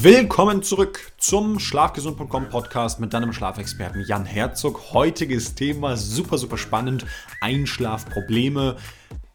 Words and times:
Willkommen 0.00 0.62
zurück 0.62 1.10
zum 1.18 1.58
Schlafgesund.com 1.58 2.50
Podcast 2.50 3.00
mit 3.00 3.12
deinem 3.12 3.32
Schlafexperten 3.32 4.04
Jan 4.06 4.24
Herzog. 4.24 4.92
Heutiges 4.92 5.56
Thema 5.56 5.96
super, 5.96 6.38
super 6.38 6.56
spannend. 6.56 7.04
Einschlafprobleme. 7.40 8.76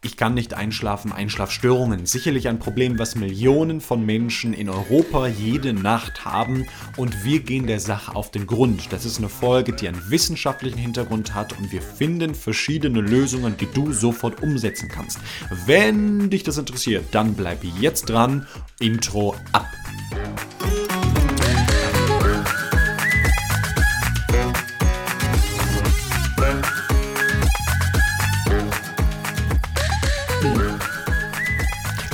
Ich 0.00 0.16
kann 0.16 0.32
nicht 0.32 0.54
einschlafen, 0.54 1.12
Einschlafstörungen. 1.12 2.06
Sicherlich 2.06 2.48
ein 2.48 2.60
Problem, 2.60 2.98
was 2.98 3.14
Millionen 3.14 3.82
von 3.82 4.06
Menschen 4.06 4.54
in 4.54 4.70
Europa 4.70 5.26
jede 5.26 5.74
Nacht 5.74 6.24
haben. 6.24 6.66
Und 6.96 7.24
wir 7.24 7.40
gehen 7.40 7.66
der 7.66 7.80
Sache 7.80 8.16
auf 8.16 8.30
den 8.30 8.46
Grund. 8.46 8.90
Das 8.90 9.04
ist 9.04 9.18
eine 9.18 9.28
Folge, 9.28 9.74
die 9.74 9.86
einen 9.86 10.10
wissenschaftlichen 10.10 10.78
Hintergrund 10.78 11.34
hat 11.34 11.58
und 11.58 11.72
wir 11.72 11.82
finden 11.82 12.34
verschiedene 12.34 13.02
Lösungen, 13.02 13.58
die 13.58 13.70
du 13.70 13.92
sofort 13.92 14.42
umsetzen 14.42 14.88
kannst. 14.88 15.18
Wenn 15.66 16.30
dich 16.30 16.42
das 16.42 16.56
interessiert, 16.56 17.04
dann 17.10 17.34
bleib 17.34 17.62
jetzt 17.64 18.08
dran. 18.08 18.46
Intro 18.80 19.36
ab. 19.52 19.66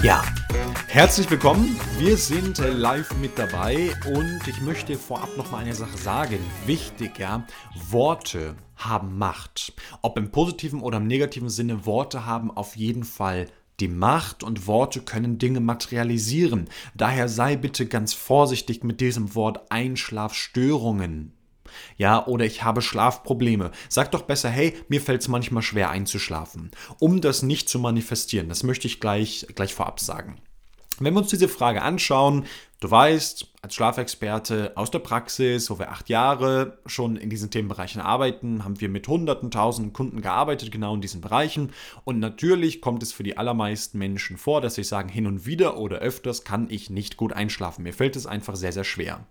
Ja, 0.03 0.25
herzlich 0.89 1.31
willkommen. 1.31 1.79
Wir 1.99 2.17
sind 2.17 2.57
live 2.57 3.15
mit 3.19 3.39
dabei 3.39 3.91
und 4.07 4.41
ich 4.49 4.63
möchte 4.63 4.97
vorab 4.97 5.37
noch 5.37 5.51
mal 5.51 5.59
eine 5.59 5.75
Sache 5.75 5.99
sagen. 5.99 6.39
Wichtig, 6.65 7.19
ja, 7.19 7.47
Worte 7.91 8.57
haben 8.77 9.19
Macht. 9.19 9.75
Ob 10.01 10.17
im 10.17 10.31
positiven 10.31 10.81
oder 10.81 10.97
im 10.97 11.07
negativen 11.07 11.51
Sinne, 11.51 11.85
Worte 11.85 12.25
haben 12.25 12.51
auf 12.51 12.77
jeden 12.77 13.05
Fall 13.05 13.47
die 13.81 13.89
Macht 13.89 14.43
und 14.43 14.67
Worte 14.67 15.01
können 15.01 15.39
Dinge 15.39 15.61
materialisieren. 15.61 16.69
Daher 16.95 17.29
sei 17.29 17.57
bitte 17.57 17.87
ganz 17.87 18.15
vorsichtig 18.15 18.85
mit 18.85 19.01
diesem 19.01 19.35
Wort 19.35 19.71
Einschlafstörungen. 19.71 21.33
Ja, 21.97 22.27
oder 22.27 22.45
ich 22.45 22.65
habe 22.65 22.83
Schlafprobleme. 22.83 23.71
Sag 23.89 24.11
doch 24.11 24.23
besser, 24.23 24.51
hey, 24.51 24.75
mir 24.89 25.01
fällt 25.01 25.23
es 25.23 25.29
manchmal 25.29 25.63
schwer 25.63 25.91
einzuschlafen. 25.91 26.71
Um 26.99 27.21
das 27.21 27.43
nicht 27.43 27.69
zu 27.69 27.79
manifestieren, 27.79 28.49
das 28.49 28.63
möchte 28.63 28.87
ich 28.87 29.01
gleich, 29.01 29.47
gleich 29.55 29.75
vorab 29.75 30.01
sagen. 30.01 30.41
Wenn 31.03 31.15
wir 31.15 31.21
uns 31.21 31.31
diese 31.31 31.49
Frage 31.49 31.81
anschauen, 31.81 32.45
du 32.81 32.91
weißt, 32.91 33.55
als 33.63 33.75
Schlafexperte 33.75 34.73
aus 34.75 34.91
der 34.91 34.99
Praxis, 34.99 35.71
wo 35.71 35.79
wir 35.79 35.91
acht 35.91 36.11
Jahre 36.11 36.79
schon 36.85 37.17
in 37.17 37.31
diesen 37.31 37.51
Themenbereichen 37.51 38.03
arbeiten, 38.03 38.65
haben 38.65 38.83
wir 38.83 38.91
mit 38.91 39.09
hunderten, 39.09 39.51
tausenden 39.51 39.95
Kunden 39.95 40.21
gearbeitet, 40.21 40.71
genau 40.71 40.95
in 40.95 41.01
diesen 41.01 41.23
Bereichen. 41.23 41.73
Und 42.05 42.19
natürlich 42.19 42.83
kommt 42.83 43.03
es 43.03 43.15
für 43.15 43.23
die 43.23 43.39
allermeisten 43.39 43.99
Menschen 43.99 44.37
vor, 44.37 44.61
dass 44.61 44.75
sie 44.75 44.85
sagen, 44.85 45.09
hin 45.09 45.27
und 45.27 45.47
wieder 45.47 45.79
oder 45.79 46.01
öfters 46.01 46.45
kann 46.45 46.69
ich 46.69 46.91
nicht 46.91 47.17
gut 47.17 47.33
einschlafen. 47.33 47.83
Mir 47.83 47.95
fällt 47.95 48.15
es 48.15 48.27
einfach 48.27 48.55
sehr, 48.55 48.73
sehr 48.73 48.85
schwer. 48.85 49.27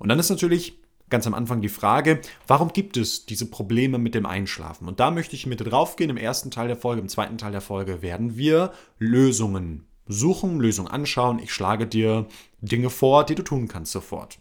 Und 0.00 0.08
dann 0.08 0.18
ist 0.18 0.30
natürlich 0.30 0.80
ganz 1.10 1.28
am 1.28 1.34
Anfang 1.34 1.60
die 1.60 1.68
Frage, 1.68 2.20
warum 2.48 2.72
gibt 2.72 2.96
es 2.96 3.24
diese 3.24 3.46
Probleme 3.46 3.98
mit 3.98 4.16
dem 4.16 4.26
Einschlafen? 4.26 4.88
Und 4.88 4.98
da 4.98 5.12
möchte 5.12 5.36
ich 5.36 5.46
mit 5.46 5.64
draufgehen. 5.64 6.10
Im 6.10 6.16
ersten 6.16 6.50
Teil 6.50 6.66
der 6.66 6.76
Folge, 6.76 7.02
im 7.02 7.08
zweiten 7.08 7.38
Teil 7.38 7.52
der 7.52 7.60
Folge 7.60 8.02
werden 8.02 8.36
wir 8.36 8.72
Lösungen 8.98 9.86
suchen, 10.06 10.60
Lösungen 10.60 10.90
anschauen. 10.90 11.38
Ich 11.38 11.52
schlage 11.52 11.86
dir 11.86 12.26
Dinge 12.60 12.90
vor, 12.90 13.24
die 13.24 13.34
du 13.34 13.42
tun 13.42 13.68
kannst 13.68 13.92
sofort. 13.92 14.38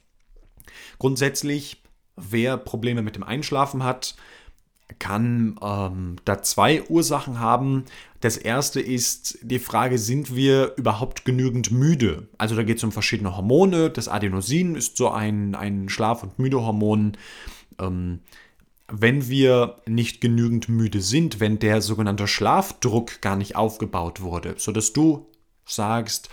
Grundsätzlich, 1.00 1.82
wer 2.16 2.58
Probleme 2.58 3.02
mit 3.02 3.16
dem 3.16 3.24
Einschlafen 3.24 3.84
hat, 3.84 4.16
kann 5.00 5.60
ähm, 5.62 6.18
da 6.26 6.42
zwei 6.42 6.84
Ursachen 6.84 7.40
haben. 7.40 7.86
Das 8.22 8.38
erste 8.38 8.80
ist 8.80 9.40
die 9.42 9.60
Frage, 9.60 9.98
sind 9.98 10.36
wir 10.36 10.74
überhaupt 10.78 11.26
genügend 11.26 11.72
müde? 11.72 12.28
Also 12.38 12.56
da 12.56 12.64
geht 12.64 12.78
es 12.78 12.84
um 12.84 12.92
verschiedene 12.92 13.36
Hormone. 13.36 13.90
Das 13.90 14.08
Adenosin 14.08 14.76
ist 14.76 14.98
so 14.98 15.10
ein, 15.10 15.56
ein 15.56 15.90
Schlaf- 15.90 16.24
und 16.24 16.38
Müdehormon. 16.40 17.18
Ähm, 17.80 18.20
wenn 18.88 19.28
wir 19.28 19.78
nicht 19.88 20.22
genügend 20.22 20.70
müde 20.70 21.02
sind, 21.02 21.40
wenn 21.40 21.58
der 21.58 21.82
sogenannte 21.82 22.28
Schlafdruck 22.28 23.22
gar 23.22 23.36
nicht 23.36 23.56
aufgebaut 23.56 24.22
wurde, 24.22 24.56
sodass 24.58 24.94
du 24.94 25.26
sagst, 25.66 26.30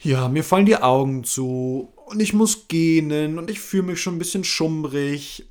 ja, 0.00 0.28
mir 0.28 0.44
fallen 0.44 0.66
die 0.66 0.76
Augen 0.76 1.24
zu 1.24 1.92
und 2.06 2.20
ich 2.20 2.32
muss 2.32 2.68
gähnen 2.68 3.38
und 3.38 3.50
ich 3.50 3.60
fühle 3.60 3.84
mich 3.84 4.02
schon 4.02 4.16
ein 4.16 4.18
bisschen 4.18 4.44
schummrig 4.44 5.46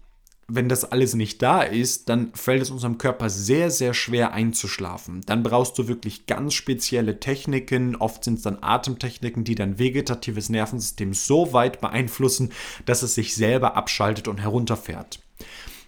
wenn 0.47 0.69
das 0.69 0.85
alles 0.85 1.13
nicht 1.15 1.41
da 1.41 1.61
ist, 1.61 2.09
dann 2.09 2.33
fällt 2.33 2.61
es 2.61 2.69
unserem 2.69 2.97
Körper 2.97 3.29
sehr, 3.29 3.71
sehr 3.71 3.93
schwer 3.93 4.33
einzuschlafen. 4.33 5.21
Dann 5.25 5.41
brauchst 5.41 5.77
du 5.77 5.87
wirklich 5.87 6.25
ganz 6.25 6.53
spezielle 6.53 7.19
Techniken. 7.19 7.95
Oft 7.95 8.23
sind 8.23 8.35
es 8.35 8.43
dann 8.43 8.59
Atemtechniken, 8.61 9.43
die 9.43 9.55
dein 9.55 9.79
vegetatives 9.79 10.49
Nervensystem 10.49 11.13
so 11.13 11.53
weit 11.53 11.79
beeinflussen, 11.79 12.51
dass 12.85 13.03
es 13.03 13.15
sich 13.15 13.35
selber 13.35 13.77
abschaltet 13.77 14.27
und 14.27 14.39
herunterfährt. 14.39 15.21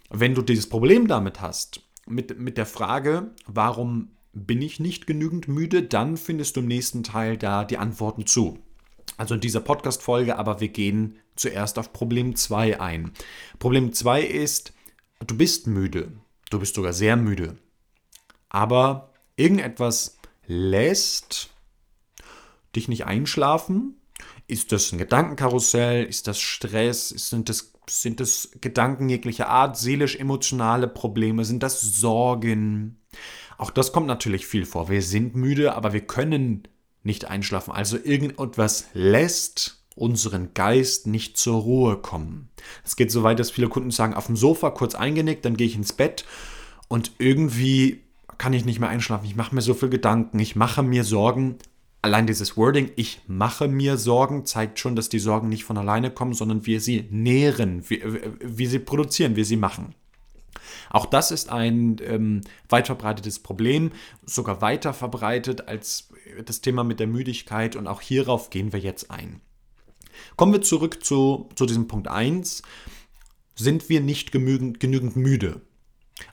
Wenn 0.10 0.36
du 0.36 0.42
dieses 0.42 0.70
Problem 0.70 1.08
damit 1.08 1.42
hast, 1.42 1.82
mit, 2.08 2.40
mit 2.40 2.58
der 2.58 2.68
Frage, 2.68 3.32
warum 3.48 4.10
bin 4.36 4.62
ich 4.62 4.80
nicht 4.80 5.08
genügend 5.08 5.48
müde, 5.48 5.82
dann 5.82 6.18
findest 6.18 6.56
du 6.56 6.60
im 6.60 6.68
nächsten 6.68 7.04
Teil 7.04 7.38
da 7.38 7.64
die 7.64 7.78
Antworten 7.78 8.28
zu. 8.28 8.60
Also 9.18 9.36
in 9.36 9.42
dieser 9.42 9.62
Podcast-Folge, 9.62 10.38
aber 10.38 10.60
wir 10.60 10.68
gehen 10.68 11.18
zuerst 11.36 11.80
auf 11.80 11.94
Problem 11.94 12.36
2 12.36 12.82
ein. 12.82 13.12
Problem 13.60 13.94
2 13.94 14.22
ist, 14.24 14.74
du 15.26 15.38
bist 15.38 15.68
müde. 15.68 16.12
Du 16.50 16.60
bist 16.60 16.76
sogar 16.76 16.94
sehr 16.94 17.16
müde. 17.16 17.58
Aber 18.50 19.14
irgendetwas 19.38 20.18
lässt 20.48 21.50
dich 22.76 22.90
nicht 22.90 23.06
einschlafen. 23.06 23.96
Ist 24.48 24.74
das 24.74 24.92
ein 24.92 24.98
Gedankenkarussell? 24.98 26.06
Ist 26.06 26.28
das 26.28 26.40
Stress? 26.40 27.10
Sind 27.10 27.48
das, 27.48 27.72
sind 27.90 28.20
das 28.20 28.52
Gedanken 28.60 29.08
jeglicher 29.08 29.48
Art? 29.48 29.78
Seelisch-emotionale 29.78 30.90
Probleme? 30.90 31.46
Sind 31.46 31.64
das 31.64 31.82
Sorgen? 31.82 33.00
Auch 33.58 33.72
das 33.72 33.92
kommt 33.92 34.08
natürlich 34.08 34.46
viel 34.46 34.66
vor. 34.66 34.90
Wir 34.90 35.02
sind 35.02 35.36
müde, 35.36 35.76
aber 35.76 35.94
wir 35.94 36.02
können 36.02 36.68
nicht 37.04 37.26
einschlafen. 37.26 37.72
Also 37.72 37.98
irgendetwas 37.98 38.88
lässt 38.94 39.84
unseren 39.96 40.54
Geist 40.54 41.08
nicht 41.08 41.38
zur 41.38 41.62
Ruhe 41.62 41.98
kommen. 41.98 42.50
Es 42.84 42.96
geht 42.96 43.12
so 43.12 43.24
weit, 43.24 43.40
dass 43.40 43.52
viele 43.52 43.70
Kunden 43.70 43.92
sagen, 43.92 44.14
auf 44.14 44.26
dem 44.26 44.36
Sofa 44.36 44.70
kurz 44.72 44.94
eingenickt, 44.94 45.46
dann 45.46 45.56
gehe 45.56 45.68
ich 45.68 45.76
ins 45.76 45.94
Bett 45.94 46.26
und 46.90 47.14
irgendwie 47.18 48.02
kann 48.38 48.54
ich 48.54 48.66
nicht 48.66 48.80
mehr 48.80 48.90
einschlafen. 48.90 49.26
Ich 49.26 49.38
mache 49.38 49.56
mir 49.56 49.62
so 49.62 49.74
viel 49.74 49.90
Gedanken, 49.90 50.40
ich 50.40 50.56
mache 50.58 50.84
mir 50.84 51.06
Sorgen. 51.06 51.56
Allein 52.02 52.28
dieses 52.28 52.58
Wording, 52.58 52.92
ich 52.98 53.22
mache 53.28 53.68
mir 53.68 53.98
Sorgen, 53.98 54.46
zeigt 54.46 54.80
schon, 54.80 54.96
dass 54.96 55.10
die 55.10 55.20
Sorgen 55.20 55.50
nicht 55.50 55.64
von 55.64 55.78
alleine 55.78 56.12
kommen, 56.12 56.34
sondern 56.34 56.66
wir 56.66 56.82
sie 56.82 57.08
nähren, 57.10 57.90
wie, 57.90 58.04
wie 58.42 58.68
sie 58.68 58.80
produzieren, 58.80 59.36
wir 59.36 59.46
sie 59.46 59.56
machen. 59.56 59.96
Auch 60.96 61.06
das 61.06 61.30
ist 61.30 61.50
ein 61.50 61.98
ähm, 62.06 62.40
weit 62.70 62.86
verbreitetes 62.86 63.40
Problem, 63.40 63.92
sogar 64.26 64.62
weiter 64.62 64.94
verbreitet 64.94 65.68
als 65.68 66.08
das 66.46 66.62
Thema 66.62 66.86
mit 66.86 67.02
der 67.02 67.08
Müdigkeit 67.08 67.76
und 67.76 67.86
auch 67.86 68.00
hierauf 68.00 68.50
gehen 68.50 68.72
wir 68.72 68.80
jetzt 68.80 69.12
ein. 69.12 69.42
Kommen 70.38 70.54
wir 70.54 70.62
zurück 70.62 71.04
zu, 71.04 71.50
zu 71.56 71.66
diesem 71.66 71.90
Punkt 71.90 72.08
1. 72.08 72.62
Sind 73.56 73.90
wir 73.90 74.00
nicht 74.00 74.32
genügend, 74.32 74.80
genügend 74.80 75.18
müde? 75.18 75.60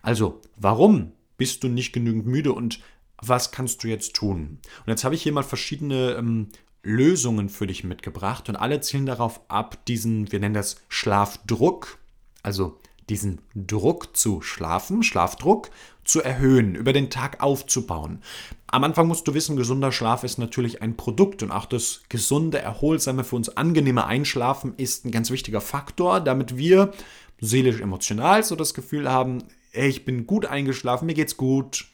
Also, 0.00 0.40
warum 0.54 1.10
bist 1.36 1.64
du 1.64 1.68
nicht 1.68 1.92
genügend 1.92 2.26
müde 2.26 2.52
und 2.52 2.78
was 3.20 3.50
kannst 3.50 3.82
du 3.82 3.88
jetzt 3.88 4.14
tun? 4.14 4.60
Und 4.86 4.90
jetzt 4.90 5.02
habe 5.02 5.16
ich 5.16 5.24
hier 5.24 5.32
mal 5.32 5.42
verschiedene 5.42 6.12
ähm, 6.12 6.50
Lösungen 6.84 7.48
für 7.48 7.66
dich 7.66 7.82
mitgebracht 7.82 8.48
und 8.48 8.54
alle 8.54 8.80
zielen 8.80 9.06
darauf 9.06 9.40
ab, 9.50 9.84
diesen, 9.86 10.30
wir 10.30 10.38
nennen 10.38 10.54
das 10.54 10.76
Schlafdruck, 10.88 11.98
also 12.44 12.78
diesen 13.12 13.42
Druck 13.54 14.16
zu 14.16 14.40
schlafen, 14.40 15.02
Schlafdruck, 15.02 15.70
zu 16.02 16.22
erhöhen, 16.22 16.75
über 16.75 16.94
den 16.94 17.10
Tag 17.10 17.42
aufzubauen. 17.42 18.22
Am 18.69 18.84
Anfang 18.84 19.06
musst 19.06 19.28
du 19.28 19.34
wissen, 19.34 19.54
gesunder 19.54 19.92
Schlaf 19.92 20.25
ist 20.25 20.38
natürlich 20.38 20.81
ein 20.81 20.96
Produkt 20.96 21.42
und 21.42 21.50
auch 21.50 21.66
das 21.66 22.04
gesunde, 22.08 22.58
erholsame, 22.58 23.22
für 23.22 23.37
uns 23.37 23.50
angenehme 23.50 24.06
Einschlafen 24.06 24.75
ist 24.78 25.04
ein 25.04 25.10
ganz 25.10 25.31
wichtiger 25.31 25.60
Faktor, 25.60 26.20
damit 26.20 26.56
wir 26.56 26.92
seelisch 27.38 27.81
emotional 27.81 28.42
so 28.44 28.56
das 28.56 28.72
Gefühl 28.72 29.10
haben, 29.10 29.44
ey, 29.72 29.88
ich 29.88 30.06
bin 30.06 30.26
gut 30.26 30.46
eingeschlafen, 30.46 31.04
mir 31.04 31.14
geht's 31.14 31.37
gut, 31.37 31.84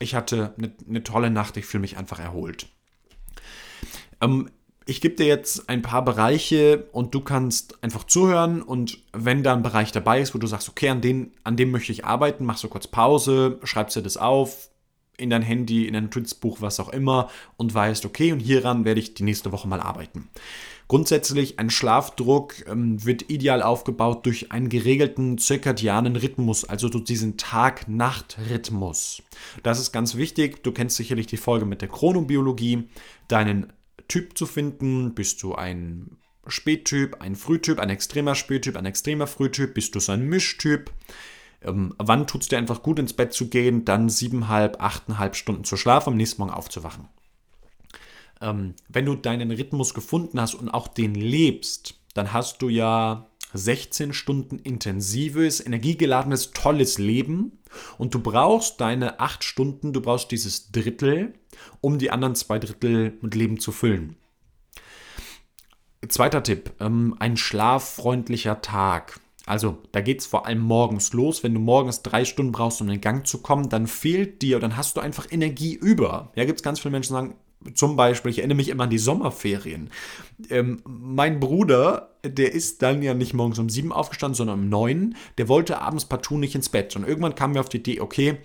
ich 0.00 0.14
hatte 0.14 0.52
eine, 0.58 0.72
eine 0.86 1.02
tolle 1.02 1.30
Nacht, 1.30 1.56
ich 1.56 1.64
fühle 1.64 1.80
mich 1.80 1.96
einfach 1.96 2.18
erholt. 2.18 2.68
Ähm, 4.20 4.50
ich 4.86 5.00
gebe 5.00 5.14
dir 5.14 5.26
jetzt 5.26 5.68
ein 5.68 5.82
paar 5.82 6.04
Bereiche 6.04 6.88
und 6.92 7.14
du 7.14 7.20
kannst 7.20 7.82
einfach 7.82 8.04
zuhören 8.04 8.62
und 8.62 8.98
wenn 9.12 9.42
da 9.42 9.52
ein 9.52 9.62
Bereich 9.62 9.92
dabei 9.92 10.20
ist, 10.20 10.34
wo 10.34 10.38
du 10.38 10.46
sagst, 10.46 10.68
okay, 10.68 10.88
an, 10.88 11.00
den, 11.00 11.32
an 11.44 11.56
dem 11.56 11.70
möchte 11.70 11.92
ich 11.92 12.04
arbeiten, 12.04 12.44
machst 12.44 12.64
du 12.64 12.68
kurz 12.68 12.86
Pause, 12.86 13.58
schreibst 13.64 13.96
dir 13.96 14.02
das 14.02 14.16
auf 14.16 14.70
in 15.18 15.30
dein 15.30 15.42
Handy, 15.42 15.86
in 15.86 15.94
dein 15.94 16.04
Notizbuch, 16.04 16.60
was 16.60 16.80
auch 16.80 16.88
immer 16.88 17.30
und 17.56 17.72
weißt, 17.72 18.04
okay, 18.06 18.32
und 18.32 18.40
hieran 18.40 18.84
werde 18.84 19.00
ich 19.00 19.14
die 19.14 19.22
nächste 19.22 19.52
Woche 19.52 19.68
mal 19.68 19.80
arbeiten. 19.80 20.28
Grundsätzlich 20.88 21.58
ein 21.58 21.70
Schlafdruck 21.70 22.66
ähm, 22.68 23.02
wird 23.04 23.30
ideal 23.30 23.62
aufgebaut 23.62 24.26
durch 24.26 24.52
einen 24.52 24.68
geregelten 24.68 25.38
zirkadianen 25.38 26.16
Rhythmus, 26.16 26.64
also 26.64 26.88
durch 26.88 27.04
diesen 27.04 27.38
Tag-Nacht-Rhythmus. 27.38 29.22
Das 29.62 29.80
ist 29.80 29.92
ganz 29.92 30.16
wichtig. 30.16 30.62
Du 30.62 30.72
kennst 30.72 30.96
sicherlich 30.96 31.26
die 31.26 31.36
Folge 31.38 31.64
mit 31.64 31.80
der 31.80 31.88
Chronobiologie. 31.88 32.88
Deinen 33.28 33.72
Typ 34.08 34.36
zu 34.36 34.46
finden. 34.46 35.14
Bist 35.14 35.42
du 35.42 35.54
ein 35.54 36.16
Spättyp, 36.46 37.20
ein 37.20 37.36
Frühtyp, 37.36 37.78
ein 37.78 37.90
extremer 37.90 38.34
Spättyp, 38.34 38.76
ein 38.76 38.86
extremer 38.86 39.26
Frühtyp? 39.26 39.74
Bist 39.74 39.94
du 39.94 40.00
so 40.00 40.12
ein 40.12 40.28
Mischtyp? 40.28 40.90
Ähm, 41.62 41.94
wann 41.98 42.26
tut 42.26 42.42
es 42.42 42.48
dir 42.48 42.58
einfach 42.58 42.82
gut 42.82 42.98
ins 42.98 43.12
Bett 43.12 43.32
zu 43.32 43.48
gehen, 43.48 43.84
dann 43.84 44.08
siebeneinhalb, 44.08 44.82
achteinhalb 44.82 45.36
Stunden 45.36 45.64
zu 45.64 45.76
schlafen, 45.76 46.10
am 46.10 46.16
nächsten 46.16 46.42
Morgen 46.42 46.54
aufzuwachen? 46.54 47.08
Ähm, 48.40 48.74
wenn 48.88 49.06
du 49.06 49.14
deinen 49.14 49.50
Rhythmus 49.50 49.94
gefunden 49.94 50.40
hast 50.40 50.54
und 50.54 50.68
auch 50.68 50.88
den 50.88 51.14
lebst, 51.14 51.94
dann 52.14 52.32
hast 52.32 52.60
du 52.62 52.68
ja 52.68 53.28
16 53.54 54.12
Stunden 54.12 54.58
intensives, 54.58 55.64
energiegeladenes, 55.64 56.50
tolles 56.50 56.98
Leben 56.98 57.58
und 57.98 58.14
du 58.14 58.20
brauchst 58.20 58.80
deine 58.80 59.20
8 59.20 59.44
Stunden, 59.44 59.92
du 59.92 60.00
brauchst 60.00 60.30
dieses 60.30 60.72
Drittel, 60.72 61.34
um 61.80 61.98
die 61.98 62.10
anderen 62.10 62.34
zwei 62.34 62.58
Drittel 62.58 63.18
mit 63.20 63.34
Leben 63.34 63.60
zu 63.60 63.72
füllen. 63.72 64.16
Zweiter 66.08 66.42
Tipp, 66.42 66.72
ähm, 66.80 67.14
ein 67.18 67.36
schlaffreundlicher 67.36 68.60
Tag. 68.60 69.20
Also 69.46 69.78
da 69.92 70.00
geht 70.00 70.20
es 70.20 70.26
vor 70.26 70.46
allem 70.46 70.60
morgens 70.60 71.12
los. 71.12 71.42
Wenn 71.42 71.54
du 71.54 71.60
morgens 71.60 72.02
drei 72.02 72.24
Stunden 72.24 72.52
brauchst, 72.52 72.80
um 72.80 72.88
in 72.88 73.00
Gang 73.00 73.26
zu 73.26 73.38
kommen, 73.38 73.68
dann 73.68 73.86
fehlt 73.86 74.42
dir, 74.42 74.60
dann 74.60 74.76
hast 74.76 74.96
du 74.96 75.00
einfach 75.00 75.26
Energie 75.30 75.74
über. 75.74 76.32
Ja, 76.34 76.44
gibt 76.44 76.58
es 76.58 76.62
ganz 76.62 76.80
viele 76.80 76.92
Menschen, 76.92 77.14
die 77.14 77.20
sagen, 77.20 77.34
zum 77.74 77.96
Beispiel, 77.96 78.30
ich 78.30 78.38
erinnere 78.38 78.56
mich 78.56 78.68
immer 78.68 78.84
an 78.84 78.90
die 78.90 78.98
Sommerferien. 78.98 79.90
Ähm, 80.50 80.82
mein 80.84 81.38
Bruder, 81.38 82.11
der 82.24 82.52
ist 82.52 82.82
dann 82.82 83.02
ja 83.02 83.14
nicht 83.14 83.34
morgens 83.34 83.58
um 83.58 83.68
sieben 83.68 83.92
aufgestanden, 83.92 84.36
sondern 84.36 84.60
um 84.60 84.68
neun. 84.68 85.16
Der 85.38 85.48
wollte 85.48 85.80
abends 85.80 86.04
partout 86.04 86.38
nicht 86.38 86.54
ins 86.54 86.68
Bett. 86.68 86.94
Und 86.96 87.06
irgendwann 87.06 87.34
kam 87.34 87.52
mir 87.52 87.60
auf 87.60 87.68
die 87.68 87.78
Idee, 87.78 88.00
okay, 88.00 88.38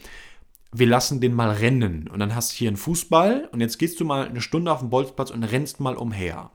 wir 0.71 0.87
lassen 0.87 1.21
den 1.21 1.33
mal 1.33 1.51
rennen. 1.51 2.07
Und 2.07 2.19
dann 2.19 2.35
hast 2.35 2.51
du 2.51 2.55
hier 2.57 2.69
einen 2.69 2.77
Fußball 2.77 3.49
und 3.51 3.61
jetzt 3.61 3.77
gehst 3.77 3.99
du 3.99 4.05
mal 4.05 4.27
eine 4.27 4.41
Stunde 4.41 4.71
auf 4.71 4.79
den 4.79 4.89
Bolzplatz 4.89 5.31
und 5.31 5.43
rennst 5.43 5.79
mal 5.79 5.95
umher. 5.95 6.51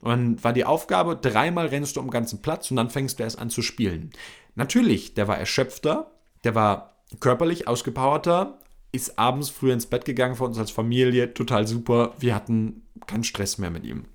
Und 0.00 0.10
dann 0.10 0.44
war 0.44 0.52
die 0.52 0.64
Aufgabe, 0.64 1.16
dreimal 1.16 1.66
rennst 1.66 1.96
du 1.96 2.00
um 2.00 2.06
den 2.06 2.12
ganzen 2.12 2.40
Platz 2.40 2.70
und 2.70 2.76
dann 2.76 2.90
fängst 2.90 3.18
du 3.18 3.22
erst 3.22 3.38
an 3.38 3.50
zu 3.50 3.62
spielen. 3.62 4.10
Natürlich, 4.54 5.14
der 5.14 5.28
war 5.28 5.38
erschöpfter, 5.38 6.10
der 6.44 6.54
war 6.54 6.96
körperlich 7.20 7.68
ausgepowerter, 7.68 8.58
ist 8.92 9.18
abends 9.18 9.50
früher 9.50 9.74
ins 9.74 9.86
Bett 9.86 10.04
gegangen 10.04 10.36
für 10.36 10.44
uns 10.44 10.58
als 10.58 10.70
Familie, 10.70 11.34
total 11.34 11.66
super. 11.66 12.14
Wir 12.18 12.34
hatten 12.34 12.86
keinen 13.06 13.24
Stress 13.24 13.58
mehr 13.58 13.70
mit 13.70 13.84
ihm. 13.84 14.06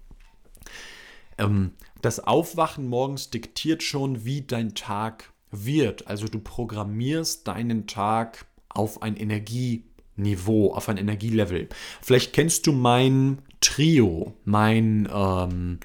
Ähm, 1.38 1.71
das 2.06 2.19
Aufwachen 2.19 2.88
morgens 2.88 3.31
diktiert 3.31 3.81
schon, 3.81 4.25
wie 4.25 4.42
dein 4.42 4.75
Tag 4.75 5.34
wird. 5.50 6.06
Also 6.06 6.28
du 6.28 6.40
programmierst 6.40 7.48
deinen 7.48 7.88
Tag 7.88 8.46
auf 8.69 9.02
ein 9.02 9.18
Energieniveau, 9.18 10.72
auf 10.72 10.88
ein 10.88 10.98
Energielevel. 10.98 11.68
Vielleicht 12.04 12.31
kennst 12.34 12.68
du 12.68 12.74
mein 12.74 13.40
Trio, 13.60 14.36
mein 14.44 15.10
ähm, 15.12 15.80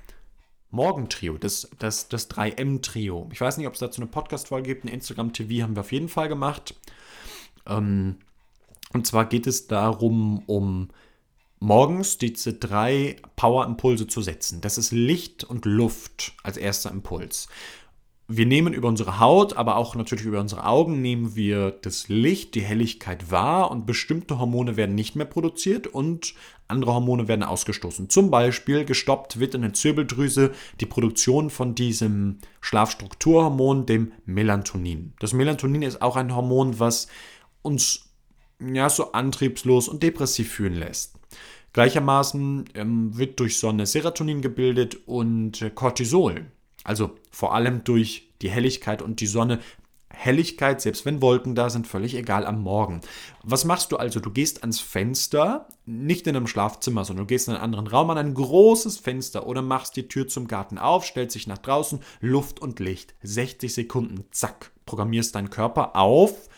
Morgentrio, 0.70 1.38
das, 1.38 1.70
das, 1.78 2.10
das 2.10 2.30
3M-Trio. 2.30 3.30
Ich 3.32 3.40
weiß 3.40 3.56
nicht, 3.56 3.66
ob 3.66 3.72
es 3.72 3.80
dazu 3.80 4.02
eine 4.02 4.10
Podcast-Folge 4.10 4.68
gibt. 4.68 4.84
Ein 4.84 4.88
Instagram-TV 4.88 5.62
haben 5.62 5.74
wir 5.74 5.80
auf 5.80 5.92
jeden 5.92 6.10
Fall 6.10 6.28
gemacht. 6.28 6.74
Ähm, 7.66 8.16
und 8.92 9.06
zwar 9.06 9.24
geht 9.24 9.46
es 9.46 9.68
darum, 9.68 10.42
um 10.44 10.90
morgens 11.60 12.18
diese 12.18 12.54
drei 12.54 13.16
Power-Impulse 13.36 14.06
zu 14.06 14.22
setzen. 14.22 14.60
Das 14.60 14.78
ist 14.78 14.92
Licht 14.92 15.44
und 15.44 15.66
Luft 15.66 16.32
als 16.42 16.56
erster 16.56 16.90
Impuls. 16.90 17.48
Wir 18.32 18.46
nehmen 18.46 18.72
über 18.72 18.88
unsere 18.88 19.18
Haut, 19.18 19.56
aber 19.56 19.76
auch 19.76 19.96
natürlich 19.96 20.24
über 20.24 20.40
unsere 20.40 20.64
Augen, 20.64 21.02
nehmen 21.02 21.34
wir 21.34 21.72
das 21.72 22.08
Licht, 22.08 22.54
die 22.54 22.60
Helligkeit 22.60 23.30
wahr 23.32 23.72
und 23.72 23.86
bestimmte 23.86 24.38
Hormone 24.38 24.76
werden 24.76 24.94
nicht 24.94 25.16
mehr 25.16 25.26
produziert 25.26 25.88
und 25.88 26.34
andere 26.68 26.94
Hormone 26.94 27.26
werden 27.26 27.42
ausgestoßen. 27.42 28.08
Zum 28.08 28.30
Beispiel 28.30 28.84
gestoppt 28.84 29.40
wird 29.40 29.56
in 29.56 29.62
der 29.62 29.72
Zirbeldrüse 29.72 30.52
die 30.80 30.86
Produktion 30.86 31.50
von 31.50 31.74
diesem 31.74 32.38
Schlafstrukturhormon, 32.60 33.84
dem 33.84 34.12
Melatonin. 34.26 35.12
Das 35.18 35.32
Melatonin 35.32 35.82
ist 35.82 36.00
auch 36.00 36.14
ein 36.14 36.34
Hormon, 36.34 36.78
was 36.78 37.08
uns 37.62 38.12
ja, 38.60 38.88
so 38.88 39.10
antriebslos 39.12 39.88
und 39.88 40.02
depressiv 40.04 40.52
fühlen 40.52 40.74
lässt. 40.74 41.19
Gleichermaßen 41.72 42.64
ähm, 42.74 43.16
wird 43.16 43.38
durch 43.40 43.58
Sonne 43.58 43.86
Serotonin 43.86 44.42
gebildet 44.42 45.06
und 45.06 45.62
äh, 45.62 45.70
Cortisol. 45.70 46.46
Also 46.84 47.12
vor 47.30 47.54
allem 47.54 47.84
durch 47.84 48.30
die 48.42 48.50
Helligkeit 48.50 49.02
und 49.02 49.20
die 49.20 49.26
Sonne. 49.26 49.60
Helligkeit, 50.12 50.80
selbst 50.80 51.06
wenn 51.06 51.22
Wolken 51.22 51.54
da 51.54 51.70
sind, 51.70 51.86
völlig 51.86 52.16
egal 52.16 52.44
am 52.44 52.62
Morgen. 52.62 53.00
Was 53.44 53.64
machst 53.64 53.92
du 53.92 53.96
also? 53.96 54.18
Du 54.18 54.30
gehst 54.30 54.62
ans 54.62 54.80
Fenster, 54.80 55.68
nicht 55.86 56.26
in 56.26 56.36
einem 56.36 56.48
Schlafzimmer, 56.48 57.04
sondern 57.04 57.26
du 57.26 57.28
gehst 57.28 57.46
in 57.46 57.54
einen 57.54 57.62
anderen 57.62 57.86
Raum 57.86 58.10
an 58.10 58.18
ein 58.18 58.34
großes 58.34 58.98
Fenster 58.98 59.46
oder 59.46 59.62
machst 59.62 59.96
die 59.96 60.08
Tür 60.08 60.26
zum 60.26 60.48
Garten 60.48 60.78
auf, 60.78 61.06
stellst 61.06 61.36
dich 61.36 61.46
nach 61.46 61.58
draußen, 61.58 62.00
Luft 62.20 62.60
und 62.60 62.80
Licht. 62.80 63.14
60 63.22 63.72
Sekunden, 63.72 64.24
zack, 64.32 64.72
programmierst 64.84 65.36
deinen 65.36 65.48
Körper 65.48 65.94
auf 65.94 66.48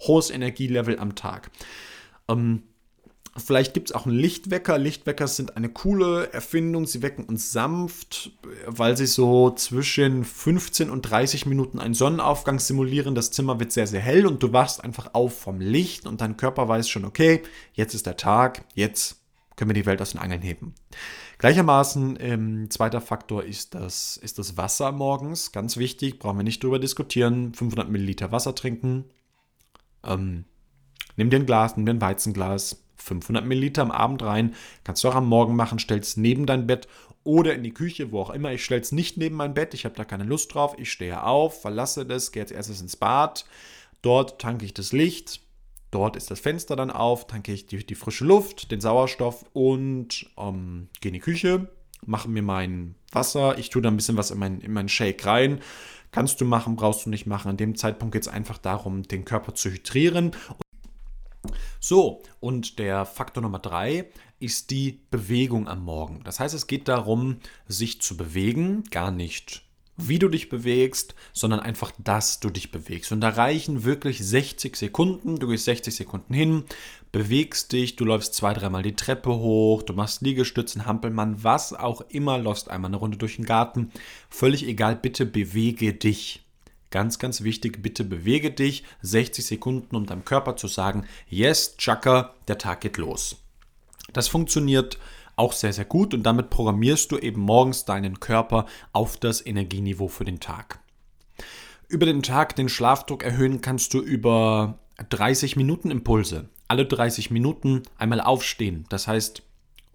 hohes 0.00 0.30
Energielevel 0.30 0.98
am 0.98 1.14
Tag. 1.14 1.50
Ähm, 2.28 2.64
Vielleicht 3.38 3.74
gibt 3.74 3.90
es 3.90 3.94
auch 3.94 4.06
einen 4.06 4.16
Lichtwecker. 4.16 4.78
Lichtwecker 4.78 5.26
sind 5.28 5.56
eine 5.56 5.68
coole 5.68 6.32
Erfindung. 6.32 6.86
Sie 6.86 7.02
wecken 7.02 7.24
uns 7.24 7.52
sanft, 7.52 8.32
weil 8.66 8.96
sie 8.96 9.06
so 9.06 9.50
zwischen 9.50 10.24
15 10.24 10.90
und 10.90 11.02
30 11.02 11.46
Minuten 11.46 11.78
einen 11.78 11.94
Sonnenaufgang 11.94 12.58
simulieren. 12.58 13.14
Das 13.14 13.30
Zimmer 13.30 13.60
wird 13.60 13.72
sehr, 13.72 13.86
sehr 13.86 14.00
hell 14.00 14.26
und 14.26 14.42
du 14.42 14.52
wachst 14.52 14.82
einfach 14.82 15.14
auf 15.14 15.38
vom 15.38 15.60
Licht 15.60 16.06
und 16.06 16.20
dein 16.20 16.36
Körper 16.36 16.68
weiß 16.68 16.88
schon, 16.88 17.04
okay, 17.04 17.42
jetzt 17.72 17.94
ist 17.94 18.06
der 18.06 18.16
Tag, 18.16 18.64
jetzt 18.74 19.20
können 19.56 19.70
wir 19.70 19.74
die 19.74 19.86
Welt 19.86 20.02
aus 20.02 20.12
den 20.12 20.20
Angeln 20.20 20.42
heben. 20.42 20.74
Gleichermaßen, 21.38 22.16
ähm, 22.20 22.70
zweiter 22.70 23.00
Faktor 23.00 23.44
ist 23.44 23.74
das, 23.74 24.16
ist 24.16 24.38
das 24.38 24.56
Wasser 24.56 24.92
morgens. 24.92 25.52
Ganz 25.52 25.76
wichtig, 25.76 26.18
brauchen 26.18 26.38
wir 26.38 26.44
nicht 26.44 26.62
drüber 26.62 26.78
diskutieren. 26.78 27.52
500 27.52 27.90
Milliliter 27.90 28.32
Wasser 28.32 28.54
trinken, 28.54 29.04
ähm, 30.04 30.44
nimm 31.16 31.30
dir 31.30 31.40
ein 31.40 31.46
Glas, 31.46 31.76
nimm 31.76 31.86
dir 31.86 31.92
ein 31.92 32.00
Weizenglas, 32.00 32.85
500 33.06 33.44
Milliliter 33.44 33.82
am 33.82 33.90
Abend 33.90 34.22
rein, 34.22 34.54
kannst 34.84 35.02
du 35.04 35.08
auch 35.08 35.14
am 35.14 35.28
Morgen 35.28 35.56
machen, 35.56 35.78
stellst 35.78 36.18
neben 36.18 36.46
dein 36.46 36.66
Bett 36.66 36.88
oder 37.24 37.54
in 37.54 37.62
die 37.62 37.74
Küche, 37.74 38.12
wo 38.12 38.20
auch 38.20 38.30
immer. 38.30 38.52
Ich 38.52 38.64
stelle 38.64 38.80
es 38.80 38.92
nicht 38.92 39.16
neben 39.16 39.36
mein 39.36 39.54
Bett, 39.54 39.74
ich 39.74 39.84
habe 39.84 39.94
da 39.96 40.04
keine 40.04 40.24
Lust 40.24 40.54
drauf. 40.54 40.74
Ich 40.78 40.92
stehe 40.92 41.24
auf, 41.24 41.60
verlasse 41.60 42.06
das, 42.06 42.30
gehe 42.30 42.42
als 42.42 42.52
erstes 42.52 42.80
ins 42.80 42.96
Bad. 42.96 43.44
Dort 44.02 44.40
tanke 44.40 44.64
ich 44.64 44.74
das 44.74 44.92
Licht, 44.92 45.40
dort 45.90 46.16
ist 46.16 46.30
das 46.30 46.38
Fenster 46.38 46.76
dann 46.76 46.90
auf, 46.90 47.26
tanke 47.26 47.52
ich 47.52 47.66
die, 47.66 47.84
die 47.84 47.94
frische 47.94 48.24
Luft, 48.24 48.70
den 48.70 48.80
Sauerstoff 48.80 49.44
und 49.52 50.30
ähm, 50.38 50.88
gehe 51.00 51.10
in 51.10 51.14
die 51.14 51.20
Küche, 51.20 51.68
mache 52.04 52.28
mir 52.28 52.42
mein 52.42 52.94
Wasser. 53.10 53.58
Ich 53.58 53.70
tue 53.70 53.82
da 53.82 53.88
ein 53.88 53.96
bisschen 53.96 54.16
was 54.16 54.30
in 54.30 54.38
meinen 54.38 54.60
in 54.60 54.72
mein 54.72 54.88
Shake 54.88 55.26
rein 55.26 55.60
Kannst 56.16 56.40
du 56.40 56.46
machen, 56.46 56.76
brauchst 56.76 57.04
du 57.04 57.10
nicht 57.10 57.26
machen. 57.26 57.50
An 57.50 57.58
dem 57.58 57.76
Zeitpunkt 57.76 58.14
geht 58.14 58.22
es 58.22 58.28
einfach 58.28 58.56
darum, 58.56 59.02
den 59.02 59.26
Körper 59.26 59.54
zu 59.54 59.70
hydrieren. 59.70 60.30
So, 61.88 62.20
und 62.40 62.80
der 62.80 63.04
Faktor 63.06 63.44
Nummer 63.44 63.60
drei 63.60 64.10
ist 64.40 64.72
die 64.72 65.02
Bewegung 65.12 65.68
am 65.68 65.84
Morgen. 65.84 66.20
Das 66.24 66.40
heißt, 66.40 66.52
es 66.52 66.66
geht 66.66 66.88
darum, 66.88 67.36
sich 67.68 68.00
zu 68.00 68.16
bewegen, 68.16 68.82
gar 68.90 69.12
nicht 69.12 69.62
wie 69.96 70.18
du 70.18 70.28
dich 70.28 70.48
bewegst, 70.48 71.14
sondern 71.32 71.60
einfach, 71.60 71.92
dass 71.96 72.40
du 72.40 72.50
dich 72.50 72.72
bewegst. 72.72 73.12
Und 73.12 73.20
da 73.20 73.28
reichen 73.28 73.84
wirklich 73.84 74.18
60 74.18 74.74
Sekunden. 74.74 75.38
Du 75.38 75.46
gehst 75.46 75.64
60 75.64 75.94
Sekunden 75.94 76.34
hin, 76.34 76.64
bewegst 77.12 77.72
dich, 77.72 77.94
du 77.94 78.04
läufst 78.04 78.34
zwei, 78.34 78.52
dreimal 78.52 78.82
die 78.82 78.96
Treppe 78.96 79.30
hoch, 79.30 79.82
du 79.82 79.92
machst 79.92 80.22
Liegestützen, 80.22 80.86
Hampelmann, 80.86 81.44
was 81.44 81.72
auch 81.72 82.00
immer, 82.08 82.36
läufst 82.36 82.68
einmal 82.68 82.90
eine 82.90 82.96
Runde 82.96 83.16
durch 83.16 83.36
den 83.36 83.46
Garten. 83.46 83.92
Völlig 84.28 84.66
egal, 84.66 84.96
bitte 84.96 85.24
bewege 85.24 85.94
dich. 85.94 86.45
Ganz, 86.90 87.18
ganz 87.18 87.42
wichtig, 87.42 87.82
bitte 87.82 88.04
bewege 88.04 88.50
dich 88.50 88.84
60 89.02 89.44
Sekunden, 89.44 89.96
um 89.96 90.06
deinem 90.06 90.24
Körper 90.24 90.56
zu 90.56 90.68
sagen, 90.68 91.06
yes, 91.28 91.76
Chaka, 91.76 92.34
der 92.48 92.58
Tag 92.58 92.80
geht 92.80 92.96
los. 92.96 93.36
Das 94.12 94.28
funktioniert 94.28 94.98
auch 95.34 95.52
sehr, 95.52 95.72
sehr 95.72 95.84
gut 95.84 96.14
und 96.14 96.22
damit 96.22 96.50
programmierst 96.50 97.12
du 97.12 97.18
eben 97.18 97.40
morgens 97.40 97.84
deinen 97.84 98.20
Körper 98.20 98.66
auf 98.92 99.16
das 99.16 99.44
Energieniveau 99.44 100.08
für 100.08 100.24
den 100.24 100.40
Tag. 100.40 100.80
Über 101.88 102.06
den 102.06 102.22
Tag 102.22 102.56
den 102.56 102.68
Schlafdruck 102.68 103.22
erhöhen 103.22 103.60
kannst 103.60 103.94
du 103.94 104.00
über 104.00 104.78
30 105.08 105.56
Minuten 105.56 105.90
Impulse. 105.90 106.48
Alle 106.68 106.86
30 106.86 107.30
Minuten 107.30 107.82
einmal 107.96 108.20
aufstehen. 108.20 108.86
Das 108.88 109.06
heißt, 109.06 109.42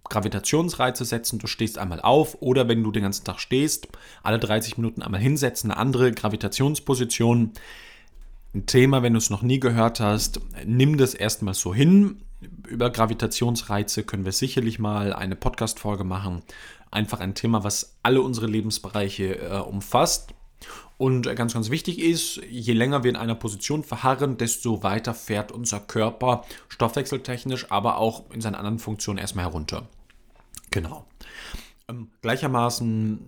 Gravitationsreize 0.09 1.05
setzen, 1.05 1.39
du 1.39 1.47
stehst 1.47 1.77
einmal 1.77 2.01
auf 2.01 2.41
oder 2.41 2.67
wenn 2.67 2.83
du 2.83 2.91
den 2.91 3.03
ganzen 3.03 3.23
Tag 3.23 3.39
stehst, 3.39 3.87
alle 4.23 4.39
30 4.39 4.77
Minuten 4.77 5.01
einmal 5.01 5.21
hinsetzen, 5.21 5.71
eine 5.71 5.79
andere 5.79 6.11
Gravitationsposition. 6.11 7.51
Ein 8.53 8.65
Thema, 8.65 9.01
wenn 9.01 9.13
du 9.13 9.19
es 9.19 9.29
noch 9.29 9.43
nie 9.43 9.61
gehört 9.61 10.01
hast, 10.01 10.41
nimm 10.65 10.97
das 10.97 11.13
erstmal 11.13 11.53
so 11.53 11.73
hin, 11.73 12.23
über 12.67 12.89
Gravitationsreize 12.89 14.03
können 14.03 14.25
wir 14.25 14.31
sicherlich 14.31 14.79
mal 14.79 15.13
eine 15.13 15.35
Podcast-Folge 15.35 16.03
machen. 16.03 16.41
Einfach 16.89 17.19
ein 17.19 17.35
Thema, 17.35 17.63
was 17.63 17.97
alle 18.03 18.21
unsere 18.21 18.47
Lebensbereiche 18.47 19.37
äh, 19.37 19.59
umfasst. 19.59 20.33
Und 20.97 21.25
äh, 21.25 21.35
ganz, 21.35 21.53
ganz 21.53 21.69
wichtig 21.69 21.99
ist, 21.99 22.41
je 22.49 22.73
länger 22.73 23.03
wir 23.03 23.09
in 23.09 23.15
einer 23.15 23.35
Position 23.35 23.83
verharren, 23.83 24.37
desto 24.37 24.83
weiter 24.83 25.13
fährt 25.13 25.51
unser 25.51 25.79
Körper 25.79 26.45
stoffwechseltechnisch, 26.69 27.71
aber 27.71 27.97
auch 27.97 28.29
in 28.31 28.41
seinen 28.41 28.55
anderen 28.55 28.79
Funktionen 28.79 29.17
erstmal 29.17 29.45
herunter. 29.45 29.87
Genau. 30.69 31.05
Ähm, 31.89 32.09
gleichermaßen 32.21 33.19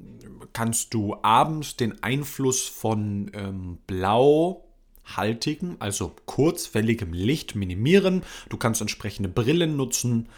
kannst 0.53 0.93
du 0.93 1.17
abends 1.23 1.75
den 1.75 2.03
Einfluss 2.03 2.67
von 2.67 3.31
ähm, 3.33 3.79
blauhaltigem, 3.87 5.77
also 5.79 6.15
kurzwelligem 6.25 7.11
Licht 7.11 7.55
minimieren. 7.55 8.23
Du 8.49 8.57
kannst 8.57 8.81
entsprechende 8.81 9.29
Brillen 9.29 9.75
nutzen. 9.75 10.29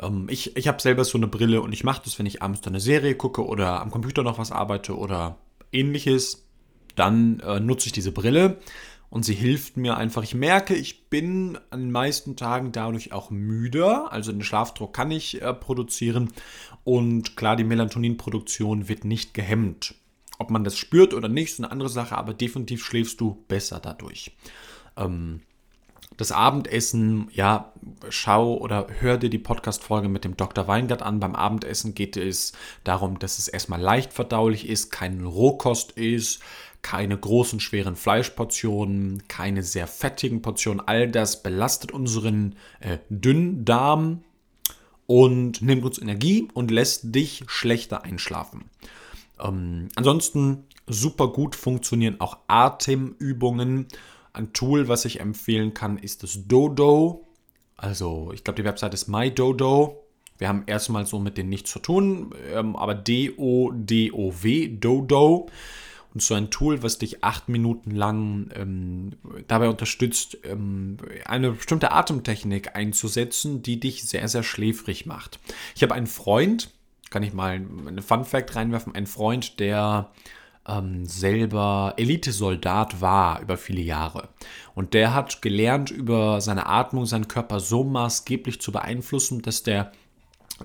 Ähm, 0.00 0.26
ich 0.30 0.56
ich 0.56 0.68
habe 0.68 0.80
selber 0.80 1.04
so 1.04 1.18
eine 1.18 1.28
Brille 1.28 1.60
und 1.60 1.72
ich 1.72 1.84
mache 1.84 2.02
das, 2.04 2.18
wenn 2.18 2.26
ich 2.26 2.42
abends 2.42 2.66
eine 2.66 2.80
Serie 2.80 3.14
gucke 3.14 3.44
oder 3.44 3.80
am 3.80 3.90
Computer 3.90 4.22
noch 4.22 4.38
was 4.38 4.52
arbeite 4.52 4.96
oder 4.96 5.36
ähnliches. 5.72 6.46
Dann 6.96 7.40
äh, 7.40 7.60
nutze 7.60 7.86
ich 7.86 7.92
diese 7.92 8.12
Brille 8.12 8.58
und 9.10 9.24
sie 9.24 9.34
hilft 9.34 9.76
mir 9.76 9.96
einfach. 9.96 10.22
Ich 10.22 10.34
merke, 10.34 10.74
ich 10.74 11.08
bin 11.08 11.58
an 11.70 11.80
den 11.80 11.92
meisten 11.92 12.36
Tagen 12.36 12.72
dadurch 12.72 13.12
auch 13.12 13.30
müder. 13.30 14.12
Also 14.12 14.32
den 14.32 14.42
Schlafdruck 14.42 14.92
kann 14.92 15.10
ich 15.10 15.40
äh, 15.40 15.54
produzieren. 15.54 16.32
Und 16.84 17.36
klar, 17.36 17.56
die 17.56 17.64
Melatoninproduktion 17.64 18.88
wird 18.88 19.04
nicht 19.04 19.34
gehemmt. 19.34 19.94
Ob 20.38 20.50
man 20.50 20.64
das 20.64 20.76
spürt 20.76 21.14
oder 21.14 21.28
nicht, 21.28 21.52
ist 21.52 21.60
eine 21.60 21.72
andere 21.72 21.88
Sache, 21.88 22.16
aber 22.16 22.34
definitiv 22.34 22.84
schläfst 22.84 23.20
du 23.20 23.44
besser 23.48 23.80
dadurch. 23.80 24.36
Ähm, 24.96 25.40
das 26.18 26.32
Abendessen, 26.32 27.28
ja, 27.32 27.72
schau 28.08 28.56
oder 28.56 28.88
hör 28.98 29.18
dir 29.18 29.30
die 29.30 29.38
Podcast-Folge 29.38 30.08
mit 30.08 30.24
dem 30.24 30.36
Dr. 30.36 30.66
Weingart 30.66 31.00
an. 31.00 31.20
Beim 31.20 31.36
Abendessen 31.36 31.94
geht 31.94 32.16
es 32.16 32.52
darum, 32.82 33.20
dass 33.20 33.38
es 33.38 33.46
erstmal 33.46 33.80
leicht 33.80 34.12
verdaulich 34.12 34.68
ist, 34.68 34.90
kein 34.90 35.24
Rohkost 35.24 35.92
ist, 35.92 36.40
keine 36.82 37.16
großen, 37.16 37.60
schweren 37.60 37.94
Fleischportionen, 37.94 39.28
keine 39.28 39.62
sehr 39.62 39.86
fettigen 39.86 40.42
Portionen. 40.42 40.82
All 40.84 41.08
das 41.08 41.44
belastet 41.44 41.92
unseren 41.92 42.56
äh, 42.80 42.98
Dünndarm 43.10 44.24
und 45.06 45.62
nimmt 45.62 45.84
uns 45.84 45.98
Energie 45.98 46.48
und 46.52 46.72
lässt 46.72 47.14
dich 47.14 47.44
schlechter 47.46 48.02
einschlafen. 48.02 48.64
Ähm, 49.40 49.88
ansonsten 49.94 50.64
super 50.88 51.28
gut 51.28 51.54
funktionieren 51.54 52.20
auch 52.20 52.38
Atemübungen. 52.48 53.86
Ein 54.38 54.52
Tool, 54.52 54.86
was 54.86 55.04
ich 55.04 55.18
empfehlen 55.18 55.74
kann, 55.74 55.98
ist 55.98 56.22
das 56.22 56.46
Dodo. 56.46 57.26
Also, 57.76 58.30
ich 58.32 58.44
glaube, 58.44 58.62
die 58.62 58.64
Website 58.64 58.94
ist 58.94 59.08
MyDodo. 59.08 60.04
Wir 60.38 60.48
haben 60.48 60.62
erstmal 60.66 61.06
so 61.06 61.18
mit 61.18 61.36
denen 61.36 61.48
nichts 61.48 61.72
zu 61.72 61.80
tun, 61.80 62.32
ähm, 62.52 62.76
aber 62.76 62.94
D-O-D-O-W, 62.94 64.68
Dodo. 64.78 65.48
Und 66.14 66.22
so 66.22 66.34
ein 66.34 66.50
Tool, 66.50 66.84
was 66.84 66.98
dich 66.98 67.24
acht 67.24 67.48
Minuten 67.48 67.90
lang 67.90 68.50
ähm, 68.54 69.10
dabei 69.48 69.68
unterstützt, 69.68 70.38
ähm, 70.44 70.98
eine 71.24 71.50
bestimmte 71.52 71.90
Atemtechnik 71.90 72.76
einzusetzen, 72.76 73.62
die 73.62 73.80
dich 73.80 74.04
sehr, 74.04 74.28
sehr 74.28 74.44
schläfrig 74.44 75.04
macht. 75.04 75.40
Ich 75.74 75.82
habe 75.82 75.94
einen 75.94 76.06
Freund, 76.06 76.70
kann 77.10 77.24
ich 77.24 77.34
mal 77.34 77.60
eine 77.88 78.02
Fun 78.02 78.24
Fact 78.24 78.54
reinwerfen, 78.54 78.94
einen 78.94 79.08
Freund, 79.08 79.58
der 79.58 80.12
ähm, 80.68 81.06
selber 81.06 81.94
Elitesoldat 81.96 83.00
war 83.00 83.40
über 83.40 83.56
viele 83.56 83.80
Jahre. 83.80 84.28
Und 84.74 84.94
der 84.94 85.14
hat 85.14 85.42
gelernt, 85.42 85.90
über 85.90 86.40
seine 86.40 86.66
Atmung 86.66 87.06
seinen 87.06 87.28
Körper 87.28 87.60
so 87.60 87.84
maßgeblich 87.84 88.60
zu 88.60 88.70
beeinflussen, 88.70 89.42
dass 89.42 89.62
der 89.62 89.92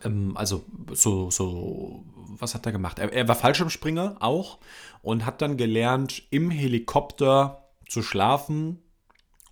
ähm, 0.04 0.36
also 0.36 0.66
so, 0.92 1.30
so, 1.30 2.04
was 2.40 2.56
hat 2.56 2.66
er 2.66 2.72
gemacht? 2.72 3.00
Er, 3.00 3.12
er 3.12 3.28
war 3.28 3.36
Fallschirmspringer 3.36 4.18
auch 4.20 4.60
und 5.02 5.26
hat 5.26 5.42
dann 5.42 5.58
gelernt, 5.58 6.24
im 6.30 6.52
Helikopter 6.52 7.70
zu 7.88 8.02
schlafen, 8.02 8.80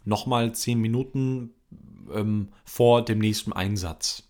nochmal 0.03 0.53
zehn 0.53 0.79
Minuten 0.79 1.53
ähm, 2.13 2.49
vor 2.65 3.03
dem 3.03 3.19
nächsten 3.19 3.53
Einsatz. 3.53 4.23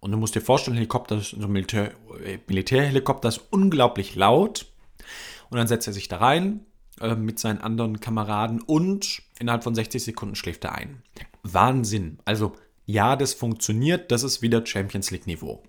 Und 0.00 0.12
du 0.12 0.18
musst 0.18 0.34
dir 0.34 0.40
vorstellen, 0.40 0.76
Helikopter, 0.76 1.20
so 1.20 1.48
Militär, 1.48 1.92
äh, 2.24 2.38
Militärhelikopter 2.46 3.28
ist 3.28 3.40
unglaublich 3.50 4.14
laut. 4.14 4.66
Und 5.50 5.58
dann 5.58 5.68
setzt 5.68 5.86
er 5.86 5.92
sich 5.92 6.08
da 6.08 6.18
rein 6.18 6.60
äh, 7.00 7.14
mit 7.14 7.38
seinen 7.38 7.60
anderen 7.60 8.00
Kameraden 8.00 8.60
und 8.60 9.22
innerhalb 9.38 9.64
von 9.64 9.74
60 9.74 10.02
Sekunden 10.02 10.34
schläft 10.34 10.64
er 10.64 10.74
ein. 10.74 11.02
Wahnsinn. 11.42 12.18
Also 12.24 12.54
ja, 12.86 13.16
das 13.16 13.34
funktioniert, 13.34 14.10
das 14.10 14.22
ist 14.22 14.42
wieder 14.42 14.64
Champions 14.64 15.10
League 15.10 15.26
Niveau. 15.26 15.62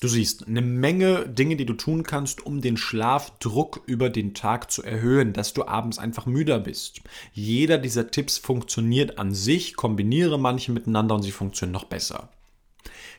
Du 0.00 0.06
siehst 0.06 0.46
eine 0.46 0.62
Menge 0.62 1.28
Dinge, 1.28 1.56
die 1.56 1.66
du 1.66 1.74
tun 1.74 2.04
kannst, 2.04 2.44
um 2.46 2.60
den 2.60 2.76
Schlafdruck 2.76 3.82
über 3.86 4.10
den 4.10 4.32
Tag 4.32 4.70
zu 4.70 4.82
erhöhen, 4.84 5.32
dass 5.32 5.54
du 5.54 5.66
abends 5.66 5.98
einfach 5.98 6.26
müder 6.26 6.60
bist. 6.60 7.00
Jeder 7.32 7.78
dieser 7.78 8.10
Tipps 8.10 8.38
funktioniert 8.38 9.18
an 9.18 9.34
sich, 9.34 9.74
kombiniere 9.74 10.38
manche 10.38 10.70
miteinander 10.70 11.16
und 11.16 11.22
sie 11.22 11.32
funktionieren 11.32 11.72
noch 11.72 11.84
besser. 11.84 12.30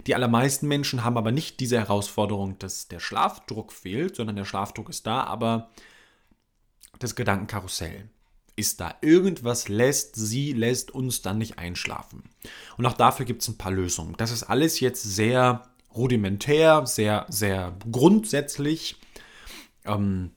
Die 0.07 0.15
allermeisten 0.15 0.67
Menschen 0.67 1.03
haben 1.03 1.17
aber 1.17 1.31
nicht 1.31 1.59
diese 1.59 1.77
Herausforderung, 1.77 2.57
dass 2.59 2.87
der 2.87 2.99
Schlafdruck 2.99 3.73
fehlt, 3.73 4.15
sondern 4.15 4.35
der 4.35 4.45
Schlafdruck 4.45 4.89
ist 4.89 5.05
da, 5.05 5.23
aber 5.23 5.69
das 6.99 7.15
Gedankenkarussell 7.15 8.09
ist 8.55 8.81
da. 8.81 8.95
Irgendwas 9.01 9.67
lässt 9.69 10.15
sie, 10.15 10.53
lässt 10.53 10.91
uns 10.91 11.21
dann 11.21 11.37
nicht 11.37 11.57
einschlafen. 11.57 12.23
Und 12.77 12.85
auch 12.85 12.93
dafür 12.93 13.25
gibt 13.25 13.41
es 13.41 13.47
ein 13.47 13.57
paar 13.57 13.71
Lösungen. 13.71 14.15
Das 14.17 14.31
ist 14.31 14.43
alles 14.43 14.79
jetzt 14.79 15.03
sehr 15.03 15.63
rudimentär, 15.95 16.85
sehr, 16.85 17.25
sehr 17.29 17.75
grundsätzlich. 17.91 18.97
Ähm, 19.85 20.31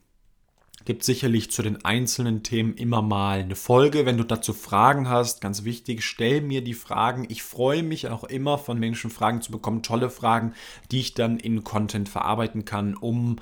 gibt 0.85 1.05
sicherlich 1.05 1.51
zu 1.51 1.63
den 1.63 1.85
einzelnen 1.85 2.43
Themen 2.43 2.75
immer 2.75 3.03
mal 3.03 3.41
eine 3.41 3.57
Folge. 3.57 4.07
Wenn 4.07 4.17
du 4.17 4.25
dazu 4.25 4.53
Fragen 4.53 5.09
hast, 5.09 5.41
ganz 5.41 5.65
wichtig, 5.65 6.05
stell 6.05 6.41
mir 6.41 6.63
die 6.63 6.75
Fragen. 6.75 7.27
Ich 7.29 7.43
freue 7.43 7.83
mich 7.83 8.09
auch 8.09 8.25
immer 8.25 8.59
von 8.59 8.79
Menschen 8.79 9.11
Fragen 9.11 9.43
zu 9.43 9.53
bekommen, 9.53 9.83
tolle 9.83 10.11
Fragen, 10.11 10.55
die 10.91 11.01
ich 11.01 11.15
dann 11.15 11.39
in 11.39 11.65
Content 11.65 12.09
verarbeiten 12.09 12.65
kann, 12.65 12.95
um 12.95 13.37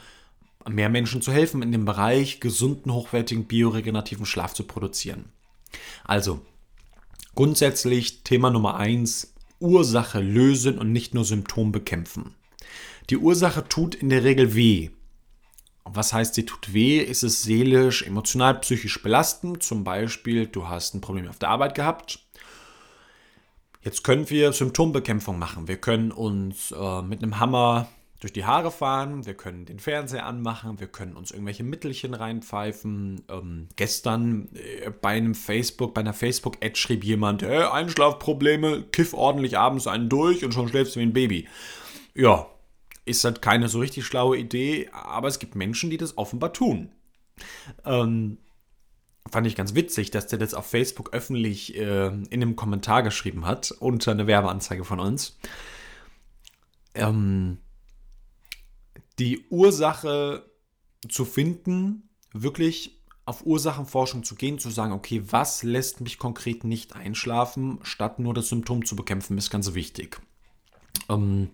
mehr 0.69 0.89
Menschen 0.89 1.23
zu 1.23 1.33
helfen, 1.33 1.63
in 1.63 1.73
dem 1.73 1.85
Bereich 1.85 2.41
gesunden, 2.41 2.93
hochwertigen, 2.93 3.47
bioregenerativen 3.47 4.27
Schlaf 4.27 4.55
zu 4.55 4.65
produzieren. 4.65 5.27
Also, 6.05 6.41
grundsätzlich 7.35 8.23
Thema 8.23 8.51
Nummer 8.51 8.77
eins: 8.77 9.35
Ursache 9.59 10.21
lösen 10.21 10.79
und 10.79 10.93
nicht 10.93 11.15
nur 11.15 11.25
Symptom 11.25 11.73
bekämpfen. 11.73 12.35
Die 13.09 13.17
Ursache 13.17 13.65
tut 13.69 13.95
in 13.95 14.09
der 14.09 14.25
Regel 14.25 14.55
weh. 14.55 14.91
Was 15.93 16.13
heißt, 16.13 16.35
sie 16.35 16.47
tut 16.47 16.73
weh? 16.73 16.99
Ist 16.99 17.23
es 17.23 17.43
seelisch, 17.43 18.03
emotional, 18.03 18.61
psychisch 18.61 19.03
belastend? 19.03 19.63
Zum 19.63 19.85
Beispiel, 19.85 20.47
du 20.47 20.69
hast 20.69 20.95
ein 20.95 21.01
Problem 21.01 21.29
auf 21.29 21.39
der 21.39 21.51
Arbeit 21.51 21.75
gehabt. 21.75 22.21
Jetzt 23.83 24.05
können 24.05 24.29
wir 24.29 24.53
Symptombekämpfung 24.53 25.39
machen. 25.39 25.67
Wir 25.67 25.79
können 25.79 26.13
uns 26.13 26.71
äh, 26.71 27.03
mit 27.03 27.23
einem 27.23 27.41
Hammer 27.41 27.89
durch 28.21 28.35
die 28.35 28.45
Haare 28.45 28.71
fahren, 28.71 29.25
wir 29.25 29.33
können 29.33 29.65
den 29.65 29.79
Fernseher 29.79 30.27
anmachen, 30.27 30.79
wir 30.79 30.89
können 30.89 31.17
uns 31.17 31.31
irgendwelche 31.31 31.65
Mittelchen 31.65 32.13
reinpfeifen. 32.13 33.25
Ähm, 33.31 33.69
gestern 33.77 34.51
äh, 34.55 34.91
bei 34.91 35.17
einem 35.17 35.35
Facebook, 35.35 35.95
bei 35.95 36.03
einer 36.03 36.13
Facebook-Ad 36.13 36.77
schrieb 36.77 37.03
jemand, 37.03 37.43
hey, 37.43 37.65
Einschlafprobleme, 37.65 38.85
kiff 38.93 39.15
ordentlich 39.15 39.57
abends 39.57 39.87
einen 39.87 40.11
durch 40.11 40.45
und 40.45 40.53
schon 40.53 40.69
schläfst 40.69 40.95
du 40.95 41.01
wie 41.01 41.05
ein 41.05 41.15
Baby. 41.15 41.49
Ja, 42.15 42.47
ist 43.11 43.25
halt 43.25 43.43
keine 43.43 43.69
so 43.69 43.79
richtig 43.81 44.07
schlaue 44.07 44.39
Idee, 44.39 44.89
aber 44.93 45.29
es 45.29 45.39
gibt 45.39 45.55
Menschen, 45.55 45.91
die 45.91 45.97
das 45.97 46.17
offenbar 46.17 46.53
tun. 46.53 46.91
Ähm, 47.85 48.39
fand 49.31 49.47
ich 49.47 49.57
ganz 49.57 49.75
witzig, 49.75 50.11
dass 50.11 50.27
der 50.27 50.39
das 50.39 50.55
auf 50.55 50.67
Facebook 50.67 51.13
öffentlich 51.13 51.77
äh, 51.77 52.07
in 52.07 52.29
einem 52.31 52.57
Kommentar 52.57 53.03
geschrieben 53.03 53.47
hat, 53.47 53.73
unter 53.73 54.13
eine 54.13 54.27
Werbeanzeige 54.27 54.85
von 54.85 55.01
uns. 55.01 55.39
Ähm, 56.95 57.59
die 59.19 59.47
Ursache 59.51 60.51
zu 61.09 61.25
finden, 61.25 62.09
wirklich 62.33 63.01
auf 63.27 63.47
Ursachenforschung 63.47 64.25
zu 64.25 64.35
gehen, 64.35 64.59
zu 64.59 64.71
sagen, 64.71 64.93
okay, 64.93 65.23
was 65.27 65.63
lässt 65.63 66.01
mich 66.01 66.19
konkret 66.19 66.65
nicht 66.65 66.97
einschlafen, 66.97 67.79
statt 67.83 68.19
nur 68.19 68.35
das 68.35 68.49
Symptom 68.49 68.85
zu 68.85 68.97
bekämpfen, 68.97 69.39
ist 69.39 69.51
ganz 69.51 69.73
wichtig. 69.75 70.21
Ähm, 71.09 71.51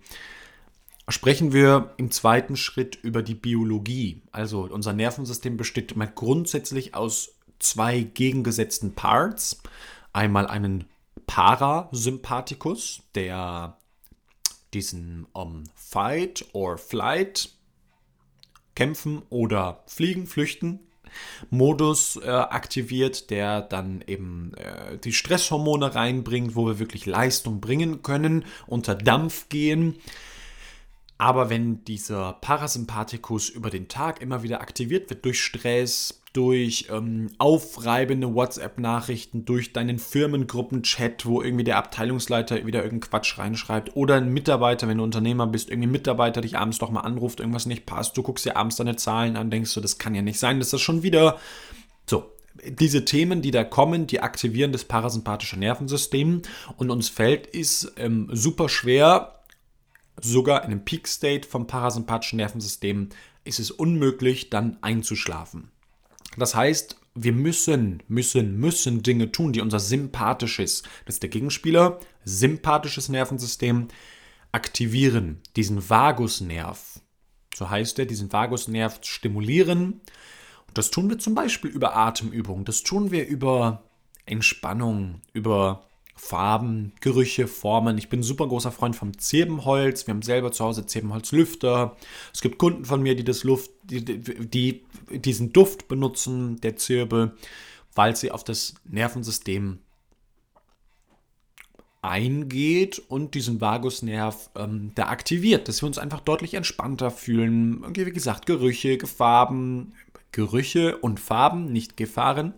sprechen 1.08 1.52
wir 1.52 1.94
im 1.96 2.10
zweiten 2.10 2.56
Schritt 2.56 2.96
über 2.96 3.22
die 3.22 3.34
Biologie. 3.34 4.22
Also 4.32 4.68
unser 4.70 4.92
Nervensystem 4.92 5.56
besteht 5.56 5.96
mal 5.96 6.10
grundsätzlich 6.12 6.94
aus 6.94 7.36
zwei 7.58 8.00
gegengesetzten 8.00 8.94
Parts. 8.94 9.62
Einmal 10.12 10.46
einen 10.46 10.84
Parasympathikus, 11.26 13.02
der 13.14 13.78
diesen 14.74 15.26
um, 15.32 15.64
Fight 15.74 16.44
or 16.52 16.78
Flight 16.78 17.50
kämpfen 18.74 19.22
oder 19.30 19.82
fliegen, 19.86 20.26
flüchten 20.26 20.80
Modus 21.50 22.16
äh, 22.16 22.28
aktiviert, 22.28 23.30
der 23.30 23.62
dann 23.62 24.02
eben 24.06 24.52
äh, 24.54 24.98
die 24.98 25.12
Stresshormone 25.12 25.94
reinbringt, 25.94 26.56
wo 26.56 26.66
wir 26.66 26.78
wirklich 26.78 27.06
Leistung 27.06 27.60
bringen 27.60 28.02
können, 28.02 28.44
unter 28.66 28.94
Dampf 28.94 29.48
gehen. 29.48 29.96
Aber 31.18 31.48
wenn 31.48 31.82
dieser 31.84 32.34
Parasympathikus 32.34 33.48
über 33.48 33.70
den 33.70 33.88
Tag 33.88 34.20
immer 34.20 34.42
wieder 34.42 34.60
aktiviert 34.60 35.08
wird 35.08 35.24
durch 35.24 35.40
Stress, 35.40 36.20
durch 36.36 36.88
ähm, 36.90 37.30
aufreibende 37.38 38.34
WhatsApp-Nachrichten, 38.34 39.46
durch 39.46 39.72
deinen 39.72 39.98
Firmengruppen-Chat, 39.98 41.24
wo 41.24 41.40
irgendwie 41.40 41.64
der 41.64 41.78
Abteilungsleiter 41.78 42.66
wieder 42.66 42.84
irgendeinen 42.84 43.10
Quatsch 43.10 43.38
reinschreibt 43.38 43.96
oder 43.96 44.16
ein 44.16 44.30
Mitarbeiter, 44.30 44.86
wenn 44.86 44.98
du 44.98 45.04
Unternehmer 45.04 45.46
bist, 45.46 45.70
irgendwie 45.70 45.88
ein 45.88 45.92
Mitarbeiter 45.92 46.42
dich 46.42 46.58
abends 46.58 46.78
doch 46.78 46.90
mal 46.90 47.00
anruft, 47.00 47.40
irgendwas 47.40 47.64
nicht 47.64 47.86
passt, 47.86 48.18
du 48.18 48.22
guckst 48.22 48.44
dir 48.44 48.56
abends 48.56 48.76
deine 48.76 48.96
Zahlen 48.96 49.36
an, 49.36 49.50
denkst 49.50 49.72
du, 49.72 49.80
das 49.80 49.96
kann 49.96 50.14
ja 50.14 50.20
nicht 50.20 50.38
sein, 50.38 50.58
das 50.58 50.78
schon 50.78 51.02
wieder 51.02 51.38
so. 52.04 52.30
Diese 52.66 53.06
Themen, 53.06 53.40
die 53.40 53.50
da 53.50 53.64
kommen, 53.64 54.06
die 54.06 54.20
aktivieren 54.20 54.72
das 54.72 54.84
parasympathische 54.84 55.58
Nervensystem 55.58 56.42
und 56.76 56.90
uns 56.90 57.08
fällt 57.08 57.54
es 57.54 57.92
ähm, 57.96 58.28
super 58.32 58.68
schwer, 58.68 59.36
sogar 60.20 60.64
in 60.64 60.70
einem 60.70 60.84
Peak 60.84 61.08
State 61.08 61.46
vom 61.48 61.66
parasympathischen 61.66 62.38
Nervensystem 62.38 63.08
ist 63.44 63.60
es 63.60 63.70
unmöglich, 63.70 64.50
dann 64.50 64.78
einzuschlafen. 64.80 65.70
Das 66.36 66.54
heißt, 66.54 66.96
wir 67.14 67.32
müssen, 67.32 68.02
müssen, 68.08 68.58
müssen 68.58 69.02
Dinge 69.02 69.32
tun, 69.32 69.52
die 69.52 69.60
unser 69.60 69.80
sympathisches, 69.80 70.82
das 71.06 71.16
ist 71.16 71.22
der 71.22 71.30
Gegenspieler, 71.30 71.98
sympathisches 72.24 73.08
Nervensystem 73.08 73.88
aktivieren, 74.52 75.40
diesen 75.56 75.88
Vagusnerv. 75.88 77.00
So 77.54 77.70
heißt 77.70 77.98
er, 77.98 78.06
diesen 78.06 78.32
Vagusnerv 78.32 78.98
stimulieren. 79.02 80.00
Und 80.66 80.78
das 80.78 80.90
tun 80.90 81.08
wir 81.08 81.18
zum 81.18 81.34
Beispiel 81.34 81.70
über 81.70 81.96
Atemübungen, 81.96 82.66
das 82.66 82.82
tun 82.82 83.10
wir 83.10 83.26
über 83.26 83.84
Entspannung, 84.26 85.22
über 85.32 85.86
Farben, 86.16 86.92
Gerüche, 87.00 87.46
Formen. 87.46 87.98
Ich 87.98 88.08
bin 88.08 88.20
ein 88.20 88.24
super 88.24 88.48
großer 88.48 88.72
Freund 88.72 88.96
vom 88.96 89.18
Zirbenholz. 89.18 90.06
Wir 90.06 90.14
haben 90.14 90.22
selber 90.22 90.50
zu 90.50 90.64
Hause 90.64 90.86
Zirbenholzlüfter. 90.86 91.96
Es 92.32 92.40
gibt 92.40 92.58
Kunden 92.58 92.86
von 92.86 93.02
mir, 93.02 93.14
die 93.14 93.24
das 93.24 93.44
Luft, 93.44 93.70
die, 93.84 94.02
die 94.02 94.84
diesen 95.10 95.52
Duft 95.52 95.88
benutzen, 95.88 96.60
der 96.62 96.76
Zirbe, 96.76 97.36
weil 97.94 98.16
sie 98.16 98.30
auf 98.30 98.44
das 98.44 98.74
Nervensystem 98.84 99.78
eingeht 102.06 103.02
und 103.08 103.34
diesen 103.34 103.60
Vagusnerv 103.60 104.50
ähm, 104.56 104.92
da 104.94 105.08
aktiviert, 105.08 105.68
dass 105.68 105.82
wir 105.82 105.86
uns 105.88 105.98
einfach 105.98 106.20
deutlich 106.20 106.54
entspannter 106.54 107.10
fühlen. 107.10 107.84
Wie 107.94 108.12
gesagt, 108.12 108.46
Gerüche, 108.46 108.98
Farben, 109.06 109.92
Gerüche 110.36 110.98
und 110.98 111.18
Farben, 111.18 111.72
nicht 111.72 111.96
Gefahren, 111.96 112.52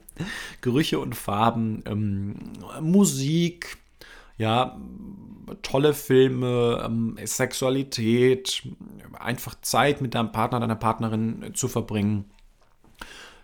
Gerüche 0.62 0.98
und 0.98 1.14
Farben, 1.14 1.84
ähm, 1.86 2.34
Musik, 2.80 3.78
ja, 4.36 4.76
tolle 5.62 5.94
Filme, 5.94 6.82
ähm, 6.84 7.16
Sexualität, 7.22 8.64
einfach 9.16 9.54
Zeit 9.62 10.00
mit 10.00 10.16
deinem 10.16 10.32
Partner, 10.32 10.58
deiner 10.58 10.74
Partnerin 10.74 11.52
zu 11.54 11.68
verbringen. 11.68 12.24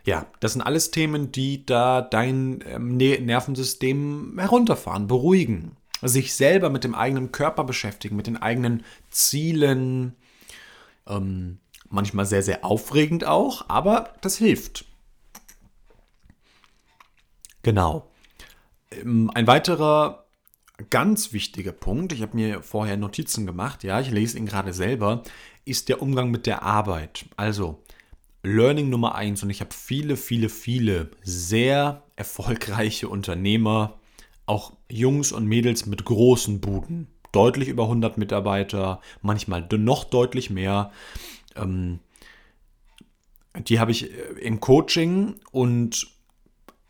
Ja, 0.05 0.27
das 0.41 0.55
sind 0.55 0.63
alles 0.63 0.91
Themen, 0.91 1.31
die 1.31 1.65
da 1.65 2.03
dein 2.03 2.59
ähm, 2.67 2.97
Nervensystem 2.97 4.37
herunterfahren, 4.37 5.07
beruhigen. 5.07 5.77
Sich 6.03 6.35
selber 6.35 6.71
mit 6.71 6.83
dem 6.83 6.97
eigenen 6.97 7.31
Körper 7.31 7.63
beschäftigen, 7.63 8.17
mit 8.17 8.27
den 8.27 8.37
eigenen 8.37 8.83
Zielen, 9.11 10.17
ähm, 11.07 11.59
Manchmal 11.95 12.27
sehr, 12.27 12.43
sehr 12.43 12.65
aufregend 12.65 13.25
auch, 13.25 13.69
aber 13.69 14.15
das 14.21 14.37
hilft. 14.37 14.85
Genau. 17.63 18.11
Ähm, 18.91 19.31
ein 19.33 19.47
weiterer 19.47 20.25
ganz 20.91 21.33
wichtiger 21.33 21.71
Punkt, 21.71 22.13
ich 22.13 22.23
habe 22.23 22.37
mir 22.37 22.63
vorher 22.63 22.97
Notizen 22.97 23.47
gemacht, 23.47 23.85
ja, 23.85 24.01
ich 24.01 24.11
lese 24.11 24.37
ihn 24.37 24.47
gerade 24.47 24.73
selber, 24.73 25.23
ist 25.65 25.89
der 25.89 26.03
Umgang 26.03 26.33
mit 26.33 26.47
der 26.47 26.65
Arbeit. 26.65 27.27
Also, 27.37 27.81
Learning 28.43 28.91
Nummer 28.91 29.15
eins 29.15 29.45
und 29.45 29.51
ich 29.51 29.61
habe 29.61 29.73
viele, 29.73 30.17
viele, 30.17 30.49
viele 30.49 31.11
sehr 31.23 32.03
erfolgreiche 32.17 33.09
Unternehmer, 33.09 34.01
auch 34.47 34.73
Jungs 34.91 35.31
und 35.31 35.47
Mädels 35.47 35.87
mit 35.87 36.05
großen 36.05 36.61
Buden, 36.61 37.07
deutlich 37.31 37.69
über 37.69 37.85
100 37.85 38.19
Mitarbeiter, 38.19 39.01
manchmal 39.23 39.67
noch 39.79 40.03
deutlich 40.03 40.51
mehr, 40.51 40.91
ähm, 41.57 42.01
die 43.55 43.79
habe 43.81 43.91
ich 43.91 44.11
äh, 44.11 44.41
im 44.41 44.61
Coaching 44.61 45.41
und 45.51 46.07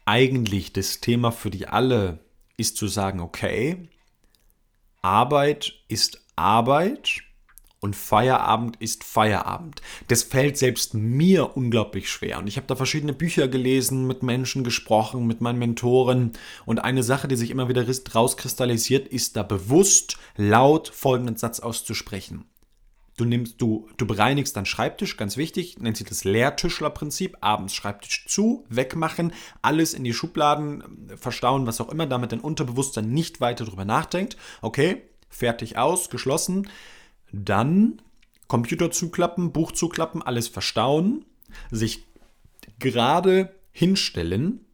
eigentlich 0.04 0.72
das 0.72 1.00
Thema 1.00 1.32
für 1.32 1.50
die 1.50 1.66
alle 1.66 2.18
ist 2.56 2.76
zu 2.76 2.88
sagen, 2.88 3.20
okay, 3.20 3.88
Arbeit 5.02 5.74
ist 5.88 6.22
Arbeit 6.36 7.22
und 7.80 7.94
Feierabend 7.94 8.76
ist 8.80 9.04
Feierabend. 9.04 9.82
Das 10.08 10.22
fällt 10.22 10.56
selbst 10.56 10.94
mir 10.94 11.54
unglaublich 11.54 12.08
schwer. 12.08 12.38
Und 12.38 12.46
ich 12.46 12.56
habe 12.56 12.66
da 12.66 12.76
verschiedene 12.76 13.12
Bücher 13.12 13.46
gelesen, 13.46 14.06
mit 14.06 14.22
Menschen 14.22 14.64
gesprochen, 14.64 15.26
mit 15.26 15.42
meinen 15.42 15.58
Mentoren. 15.58 16.32
Und 16.64 16.78
eine 16.78 17.02
Sache, 17.02 17.28
die 17.28 17.36
sich 17.36 17.50
immer 17.50 17.68
wieder 17.68 17.84
rauskristallisiert, 18.14 19.06
ist 19.08 19.36
da 19.36 19.42
bewusst 19.42 20.16
laut 20.36 20.88
folgenden 20.88 21.36
Satz 21.36 21.60
auszusprechen. 21.60 22.46
Du 23.16 23.24
nimmst, 23.24 23.60
du, 23.60 23.88
du 23.96 24.06
bereinigst 24.06 24.56
deinen 24.56 24.66
Schreibtisch, 24.66 25.16
ganz 25.16 25.36
wichtig, 25.36 25.78
nennt 25.78 25.96
sich 25.96 26.08
das 26.08 26.24
Leertischlerprinzip. 26.24 27.36
Abends 27.40 27.74
Schreibtisch 27.74 28.26
zu, 28.26 28.64
wegmachen, 28.68 29.32
alles 29.62 29.94
in 29.94 30.02
die 30.02 30.12
Schubladen 30.12 31.08
äh, 31.10 31.16
verstauen, 31.16 31.66
was 31.66 31.80
auch 31.80 31.90
immer, 31.90 32.06
damit 32.06 32.32
dein 32.32 32.40
Unterbewusstsein 32.40 33.08
nicht 33.10 33.40
weiter 33.40 33.64
darüber 33.64 33.84
nachdenkt. 33.84 34.36
Okay, 34.62 35.02
fertig 35.28 35.78
aus, 35.78 36.10
geschlossen. 36.10 36.68
Dann 37.30 38.02
Computer 38.48 38.90
zuklappen, 38.90 39.52
Buch 39.52 39.70
zuklappen, 39.70 40.20
alles 40.20 40.48
verstauen, 40.48 41.24
sich 41.70 42.04
gerade 42.80 43.54
hinstellen 43.70 44.66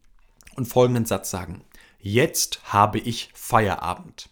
und 0.57 0.67
folgenden 0.67 1.05
Satz 1.05 1.31
sagen. 1.31 1.63
Jetzt 1.99 2.61
habe 2.73 2.99
ich 2.99 3.31
Feierabend. 3.35 4.31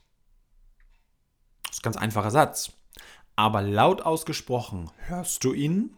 Das 1.66 1.76
ist 1.76 1.80
ein 1.80 1.82
ganz 1.82 1.96
einfacher 1.98 2.30
Satz 2.30 2.72
aber 3.38 3.62
laut 3.62 4.02
ausgesprochen 4.02 4.90
hörst 5.06 5.44
du 5.44 5.52
ihn 5.52 5.96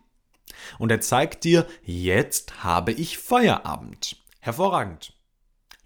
und 0.78 0.92
er 0.92 1.00
zeigt 1.00 1.44
dir, 1.44 1.66
jetzt 1.82 2.62
habe 2.62 2.92
ich 2.92 3.16
Feierabend. 3.16 4.16
Hervorragend. 4.40 5.14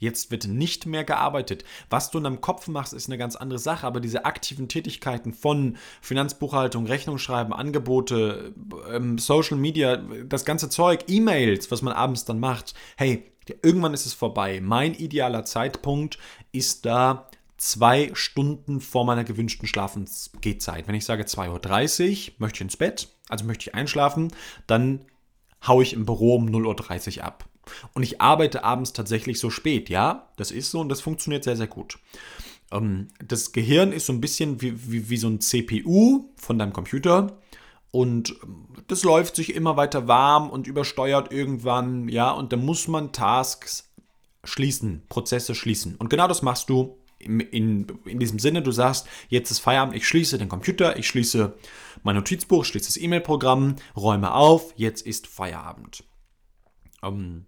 Jetzt 0.01 0.33
wird 0.33 0.49
nicht 0.49 0.85
mehr 0.85 1.05
gearbeitet. 1.05 1.65
Was 1.91 2.11
du 2.11 2.19
in 2.19 2.25
deinem 2.25 2.41
Kopf 2.41 2.67
machst, 2.67 2.93
ist 2.93 3.09
eine 3.09 3.19
ganz 3.19 3.37
andere 3.37 3.61
Sache, 3.61 3.87
aber 3.87 4.01
diese 4.01 4.25
aktiven 4.25 4.67
Tätigkeiten 4.67 5.33
von 5.33 5.77
Finanzbuchhaltung, 6.01 6.87
Rechnung 6.87 7.19
schreiben, 7.19 7.53
Angebote, 7.53 8.53
ähm, 8.91 9.19
Social 9.19 9.57
Media, 9.57 9.99
das 10.25 10.45
ganze 10.45 10.69
Zeug, 10.69 11.05
E-Mails, 11.07 11.71
was 11.71 11.83
man 11.83 11.95
abends 11.95 12.25
dann 12.25 12.41
macht, 12.41 12.75
hey, 12.97 13.31
irgendwann 13.63 13.95
ist 13.95 14.07
es 14.07 14.13
vorbei. 14.13 14.61
Mein 14.61 14.93
idealer 14.93 15.45
Zeitpunkt 15.45 16.19
ist 16.51 16.85
da 16.85 17.29
zwei 17.65 18.11
Stunden 18.13 18.83
vor 18.83 19.07
meiner 19.07 19.25
gewünschten 19.25 19.67
Schlafensgehzeit. 19.67 20.87
Wenn 20.87 20.95
ich 20.95 21.07
sage 21.07 21.23
2.30 21.23 22.29
Uhr, 22.29 22.35
möchte 22.37 22.57
ich 22.59 22.61
ins 22.61 22.77
Bett, 22.77 23.09
also 23.31 23.47
möchte 23.47 23.71
ich 23.71 23.75
einschlafen, 23.75 24.33
dann 24.67 25.07
haue 25.67 25.83
ich 25.83 25.95
im 25.95 26.05
Büro 26.05 26.35
um 26.35 26.47
0.30 26.47 27.19
Uhr 27.19 27.25
ab. 27.25 27.49
Und 27.95 28.03
ich 28.03 28.21
arbeite 28.21 28.65
abends 28.65 28.93
tatsächlich 28.93 29.41
so 29.41 29.49
spät, 29.49 29.89
ja, 29.89 30.29
das 30.37 30.51
ist 30.51 30.73
so 30.73 30.81
und 30.81 30.91
das 30.91 31.01
funktioniert 31.01 31.43
sehr, 31.43 31.57
sehr 31.57 31.67
gut. 31.67 31.99
Ähm, 32.71 33.09
das 33.27 33.53
Gehirn 33.53 33.93
ist 33.93 34.05
so 34.05 34.13
ein 34.13 34.21
bisschen 34.21 34.61
wie, 34.61 34.91
wie, 34.93 35.09
wie 35.09 35.17
so 35.17 35.29
ein 35.29 35.41
CPU 35.41 36.27
von 36.37 36.59
deinem 36.59 36.75
Computer 36.75 37.39
und 37.91 38.37
das 38.89 39.05
läuft 39.05 39.37
sich 39.37 39.55
immer 39.55 39.79
weiter 39.79 40.07
warm 40.07 40.51
und 40.51 40.67
übersteuert 40.67 41.33
irgendwann, 41.33 42.11
ja, 42.11 42.31
und 42.31 42.53
da 42.53 42.59
muss 42.59 42.89
man 42.89 43.13
Tasks 43.13 43.91
schließen, 44.43 45.01
Prozesse 45.09 45.55
schließen. 45.55 45.95
Und 45.97 46.11
genau 46.11 46.29
das 46.29 46.43
machst 46.43 46.69
du 46.69 46.99
in, 47.25 47.87
in 48.05 48.19
diesem 48.19 48.39
Sinne, 48.39 48.63
du 48.63 48.73
sagst, 48.73 49.07
jetzt 49.29 49.51
ist 49.51 49.61
Feierabend, 49.61 49.97
ich 49.97 50.07
schließe 50.07 50.37
den 50.39 50.49
Computer, 50.49 50.99
ich 50.99 51.09
schließe 51.09 51.55
mein 52.03 52.17
Notizbuch, 52.17 52.65
schließe 52.65 52.87
das 52.87 52.97
E-Mail-Programm, 52.97 53.77
räume 53.97 54.33
auf, 54.35 54.73
jetzt 54.77 55.07
ist 55.07 55.27
Feierabend. 55.27 56.05
Ähm, 57.03 57.45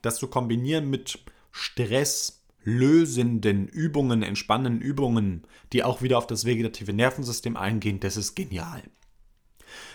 das 0.00 0.16
zu 0.16 0.28
kombinieren 0.28 0.88
mit 0.90 1.18
stresslösenden 1.52 3.68
Übungen, 3.68 4.22
entspannenden 4.22 4.82
Übungen, 4.82 5.46
die 5.72 5.84
auch 5.84 6.02
wieder 6.02 6.18
auf 6.18 6.26
das 6.26 6.44
vegetative 6.44 6.92
Nervensystem 6.92 7.56
eingehen, 7.56 8.00
das 8.00 8.16
ist 8.16 8.34
genial. 8.34 8.82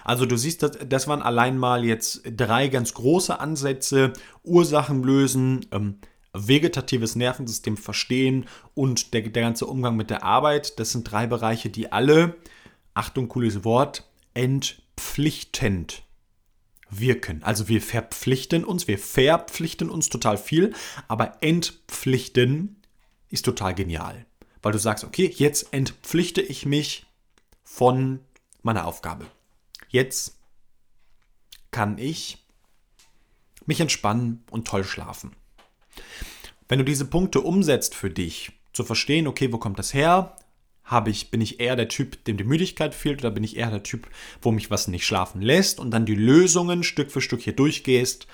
Also 0.03 0.25
du 0.25 0.37
siehst, 0.37 0.63
das, 0.63 0.77
das 0.87 1.07
waren 1.07 1.21
allein 1.21 1.57
mal 1.57 1.85
jetzt 1.85 2.21
drei 2.25 2.67
ganz 2.67 2.93
große 2.93 3.39
Ansätze, 3.39 4.13
Ursachen 4.43 5.03
lösen, 5.03 5.65
ähm, 5.71 5.99
vegetatives 6.37 7.15
Nervensystem 7.15 7.77
verstehen 7.77 8.47
und 8.75 9.13
der, 9.13 9.21
der 9.21 9.43
ganze 9.43 9.65
Umgang 9.65 9.95
mit 9.95 10.09
der 10.09 10.23
Arbeit. 10.23 10.79
Das 10.79 10.91
sind 10.91 11.09
drei 11.09 11.27
Bereiche, 11.27 11.69
die 11.69 11.91
alle, 11.91 12.35
Achtung, 12.93 13.27
cooles 13.27 13.63
Wort, 13.63 14.07
entpflichtend 14.33 16.03
wirken. 16.89 17.43
Also 17.43 17.67
wir 17.67 17.81
verpflichten 17.81 18.63
uns, 18.63 18.87
wir 18.87 18.99
verpflichten 18.99 19.89
uns 19.89 20.09
total 20.09 20.37
viel, 20.37 20.73
aber 21.07 21.37
entpflichten 21.41 22.81
ist 23.29 23.45
total 23.45 23.75
genial. 23.75 24.25
Weil 24.61 24.71
du 24.71 24.79
sagst, 24.79 25.03
okay, 25.03 25.31
jetzt 25.35 25.73
entpflichte 25.73 26.41
ich 26.41 26.65
mich 26.65 27.05
von 27.63 28.19
meine 28.61 28.85
Aufgabe. 28.85 29.25
Jetzt 29.89 30.37
kann 31.71 31.97
ich 31.97 32.43
mich 33.65 33.79
entspannen 33.81 34.43
und 34.49 34.67
toll 34.67 34.83
schlafen. 34.83 35.35
Wenn 36.67 36.79
du 36.79 36.85
diese 36.85 37.05
Punkte 37.05 37.41
umsetzt 37.41 37.95
für 37.95 38.09
dich, 38.09 38.51
zu 38.73 38.83
verstehen, 38.83 39.27
okay, 39.27 39.51
wo 39.51 39.57
kommt 39.57 39.79
das 39.79 39.93
her? 39.93 40.35
Habe 40.83 41.09
ich, 41.09 41.31
bin 41.31 41.41
ich 41.41 41.59
eher 41.59 41.75
der 41.75 41.89
Typ, 41.89 42.23
dem 42.25 42.37
die 42.37 42.43
Müdigkeit 42.43 42.95
fehlt, 42.95 43.19
oder 43.19 43.31
bin 43.31 43.43
ich 43.43 43.57
eher 43.57 43.71
der 43.71 43.83
Typ, 43.83 44.07
wo 44.41 44.51
mich 44.51 44.69
was 44.71 44.87
nicht 44.87 45.05
schlafen 45.05 45.41
lässt 45.41 45.79
und 45.79 45.91
dann 45.91 46.05
die 46.05 46.15
Lösungen 46.15 46.83
Stück 46.83 47.11
für 47.11 47.21
Stück 47.21 47.41
hier 47.41 47.55
durchgehst, 47.55 48.27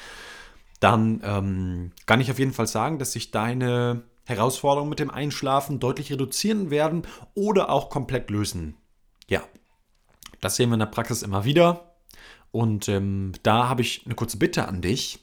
dann 0.80 1.22
ähm, 1.24 1.92
kann 2.06 2.22
ich 2.22 2.30
auf 2.30 2.40
jeden 2.40 2.54
Fall 2.54 2.68
sagen, 2.68 3.00
dass 3.00 3.14
sich 3.14 3.32
deine 3.32 4.04
Herausforderungen 4.26 4.90
mit 4.90 5.00
dem 5.00 5.10
Einschlafen 5.10 5.80
deutlich 5.80 6.12
reduzieren 6.12 6.70
werden 6.70 7.04
oder 7.34 7.70
auch 7.70 7.90
komplett 7.90 8.30
lösen. 8.30 8.76
Ja, 9.30 9.44
das 10.42 10.58
sehen 10.58 10.70
wir 10.70 10.76
in 10.76 10.80
der 10.80 10.88
Praxis 10.88 11.24
immer 11.24 11.46
wieder. 11.46 11.96
Und 12.52 12.88
ähm, 12.88 13.32
da 13.44 13.70
habe 13.70 13.82
ich 13.82 14.04
eine 14.06 14.16
kurze 14.16 14.38
Bitte 14.38 14.68
an 14.68 14.82
dich. 14.82 15.23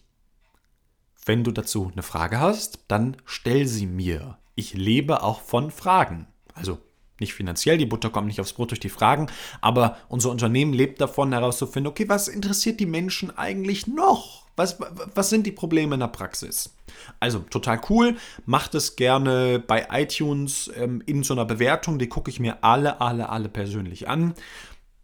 Wenn 1.31 1.45
du 1.45 1.53
dazu 1.53 1.89
eine 1.93 2.03
Frage 2.03 2.41
hast, 2.41 2.81
dann 2.89 3.17
stell 3.25 3.65
sie 3.65 3.87
mir. 3.87 4.39
Ich 4.57 4.75
lebe 4.75 5.23
auch 5.23 5.41
von 5.41 5.71
Fragen. 5.71 6.27
Also 6.55 6.79
nicht 7.21 7.35
finanziell, 7.35 7.79
die 7.79 7.87
Butter 7.87 8.11
kommt 8.11 8.27
nicht 8.27 8.41
aufs 8.41 8.55
Brot 8.55 8.73
durch 8.73 8.81
die 8.81 8.89
Fragen, 8.89 9.29
aber 9.61 9.97
unser 10.09 10.33
Unternehmen 10.33 10.73
lebt 10.73 11.01
davon 11.01 11.33
herauszufinden, 11.33 11.89
okay, 11.89 12.09
was 12.09 12.27
interessiert 12.27 12.81
die 12.81 12.87
Menschen 12.87 13.39
eigentlich 13.39 13.87
noch? 13.87 14.47
Was, 14.57 14.79
was 15.15 15.31
sind 15.31 15.47
die 15.47 15.53
Probleme 15.53 15.95
in 15.95 16.01
der 16.01 16.09
Praxis? 16.09 16.75
Also 17.21 17.39
total 17.39 17.81
cool. 17.91 18.17
Macht 18.45 18.75
es 18.75 18.97
gerne 18.97 19.63
bei 19.65 19.87
iTunes 19.93 20.69
ähm, 20.75 21.01
in 21.07 21.23
so 21.23 21.35
einer 21.35 21.45
Bewertung. 21.45 22.01
Die 22.01 22.09
gucke 22.09 22.33
ich 22.33 22.41
mir 22.41 22.65
alle, 22.65 23.01
alle, 23.01 23.29
alle 23.29 23.49
persönlich 23.49 24.09
an. 24.09 24.35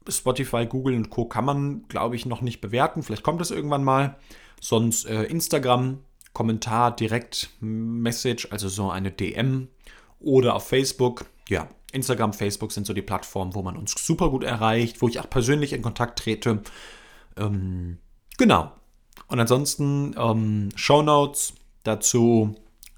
Spotify, 0.09 0.67
Google 0.67 0.97
und 0.97 1.09
Co. 1.09 1.27
kann 1.27 1.45
man, 1.45 1.85
glaube 1.87 2.17
ich, 2.17 2.27
noch 2.27 2.41
nicht 2.41 2.61
bewerten. 2.61 3.05
Vielleicht 3.05 3.23
kommt 3.23 3.41
es 3.41 3.53
irgendwann 3.53 3.85
mal. 3.85 4.17
Sonst 4.61 5.05
äh, 5.05 5.23
Instagram, 5.25 6.01
Kommentar, 6.37 6.95
direkt 6.95 7.49
Message, 7.61 8.49
also 8.51 8.69
so 8.69 8.91
eine 8.91 9.11
DM. 9.11 9.69
Oder 10.21 10.55
auf 10.55 10.69
Facebook. 10.69 11.25
Ja, 11.49 11.67
Instagram, 11.93 12.35
Facebook 12.35 12.73
sind 12.73 12.87
so 12.87 12.93
die 12.93 13.01
Plattformen, 13.01 13.55
wo 13.55 13.63
man 13.63 13.75
uns 13.75 13.95
super 13.97 14.29
gut 14.29 14.45
erreicht, 14.45 15.01
wo 15.01 15.09
ich 15.09 15.19
auch 15.19 15.31
persönlich 15.31 15.73
in 15.73 15.81
Kontakt 15.81 16.19
trete. 16.19 16.61
Ähm, 17.39 17.97
genau. 18.37 18.71
Und 19.29 19.41
ansonsten 19.41 20.15
ähm, 20.19 20.69
Show 20.75 21.01
Notes 21.01 21.55
dazu 21.85 22.55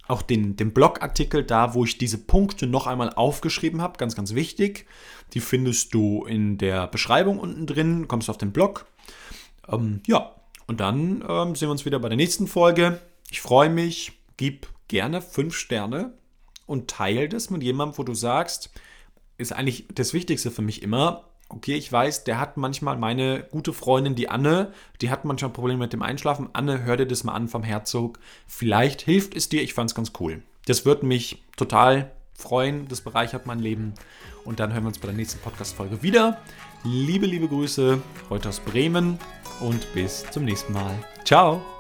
auch 0.09 0.22
den, 0.22 0.57
den 0.57 0.74
Blogartikel 0.74 1.44
da, 1.44 1.74
wo 1.74 1.85
ich 1.85 1.96
diese 1.96 2.18
Punkte 2.18 2.66
noch 2.66 2.88
einmal 2.88 3.11
aufgeschrieben 3.11 3.81
habe, 3.81 3.98
ganz, 3.98 4.16
ganz 4.16 4.35
wichtig. 4.35 4.87
Die 5.33 5.40
findest 5.40 5.94
du 5.94 6.24
in 6.24 6.59
der 6.59 6.88
Beschreibung 6.88 7.38
unten 7.38 7.68
drin, 7.68 8.09
kommst 8.09 8.31
auf 8.31 8.38
den 8.38 8.51
Blog. 8.51 8.87
Ähm, 9.68 10.01
ja, 10.09 10.35
und 10.66 10.81
dann 10.81 11.24
ähm, 11.29 11.55
sehen 11.55 11.68
wir 11.68 11.70
uns 11.70 11.85
wieder 11.85 12.01
bei 12.01 12.09
der 12.09 12.16
nächsten 12.16 12.48
Folge. 12.48 13.01
Ich 13.30 13.40
freue 13.40 13.70
mich, 13.70 14.12
gib 14.36 14.68
gerne 14.88 15.20
fünf 15.20 15.54
Sterne 15.54 16.14
und 16.66 16.88
teile 16.88 17.28
das 17.28 17.50
mit 17.50 17.62
jemandem, 17.62 17.98
wo 17.98 18.02
du 18.02 18.14
sagst, 18.14 18.70
ist 19.36 19.52
eigentlich 19.52 19.86
das 19.94 20.14
Wichtigste 20.14 20.50
für 20.50 20.62
mich 20.62 20.82
immer, 20.82 21.28
okay, 21.48 21.74
ich 21.74 21.90
weiß, 21.90 22.24
der 22.24 22.38
hat 22.38 22.56
manchmal 22.56 22.96
meine 22.96 23.46
gute 23.50 23.72
Freundin, 23.72 24.14
die 24.14 24.28
Anne, 24.28 24.72
die 25.00 25.10
hat 25.10 25.24
manchmal 25.24 25.52
Probleme 25.52 25.80
mit 25.80 25.92
dem 25.92 26.02
Einschlafen. 26.02 26.48
Anne, 26.52 26.82
hör 26.84 26.96
dir 26.96 27.06
das 27.06 27.24
mal 27.24 27.32
an 27.32 27.48
vom 27.48 27.62
Herzog. 27.62 28.18
Vielleicht 28.46 29.02
hilft 29.02 29.34
es 29.34 29.48
dir, 29.48 29.62
ich 29.62 29.74
fand 29.74 29.90
es 29.90 29.94
ganz 29.94 30.12
cool. 30.20 30.42
Das 30.66 30.84
würde 30.84 31.06
mich 31.06 31.42
total 31.56 32.12
freuen, 32.34 32.86
das 32.88 33.00
bereichert 33.00 33.46
mein 33.46 33.58
Leben. 33.58 33.94
Und 34.44 34.60
dann 34.60 34.72
hören 34.72 34.84
wir 34.84 34.88
uns 34.88 34.98
bei 34.98 35.08
der 35.08 35.16
nächsten 35.16 35.40
Podcast-Folge 35.40 36.02
wieder. 36.02 36.40
Liebe, 36.84 37.26
liebe 37.26 37.48
Grüße 37.48 38.00
heute 38.30 38.48
aus 38.50 38.60
Bremen 38.60 39.18
und 39.60 39.92
bis 39.94 40.24
zum 40.30 40.44
nächsten 40.44 40.72
Mal. 40.72 40.94
Ciao! 41.24 41.77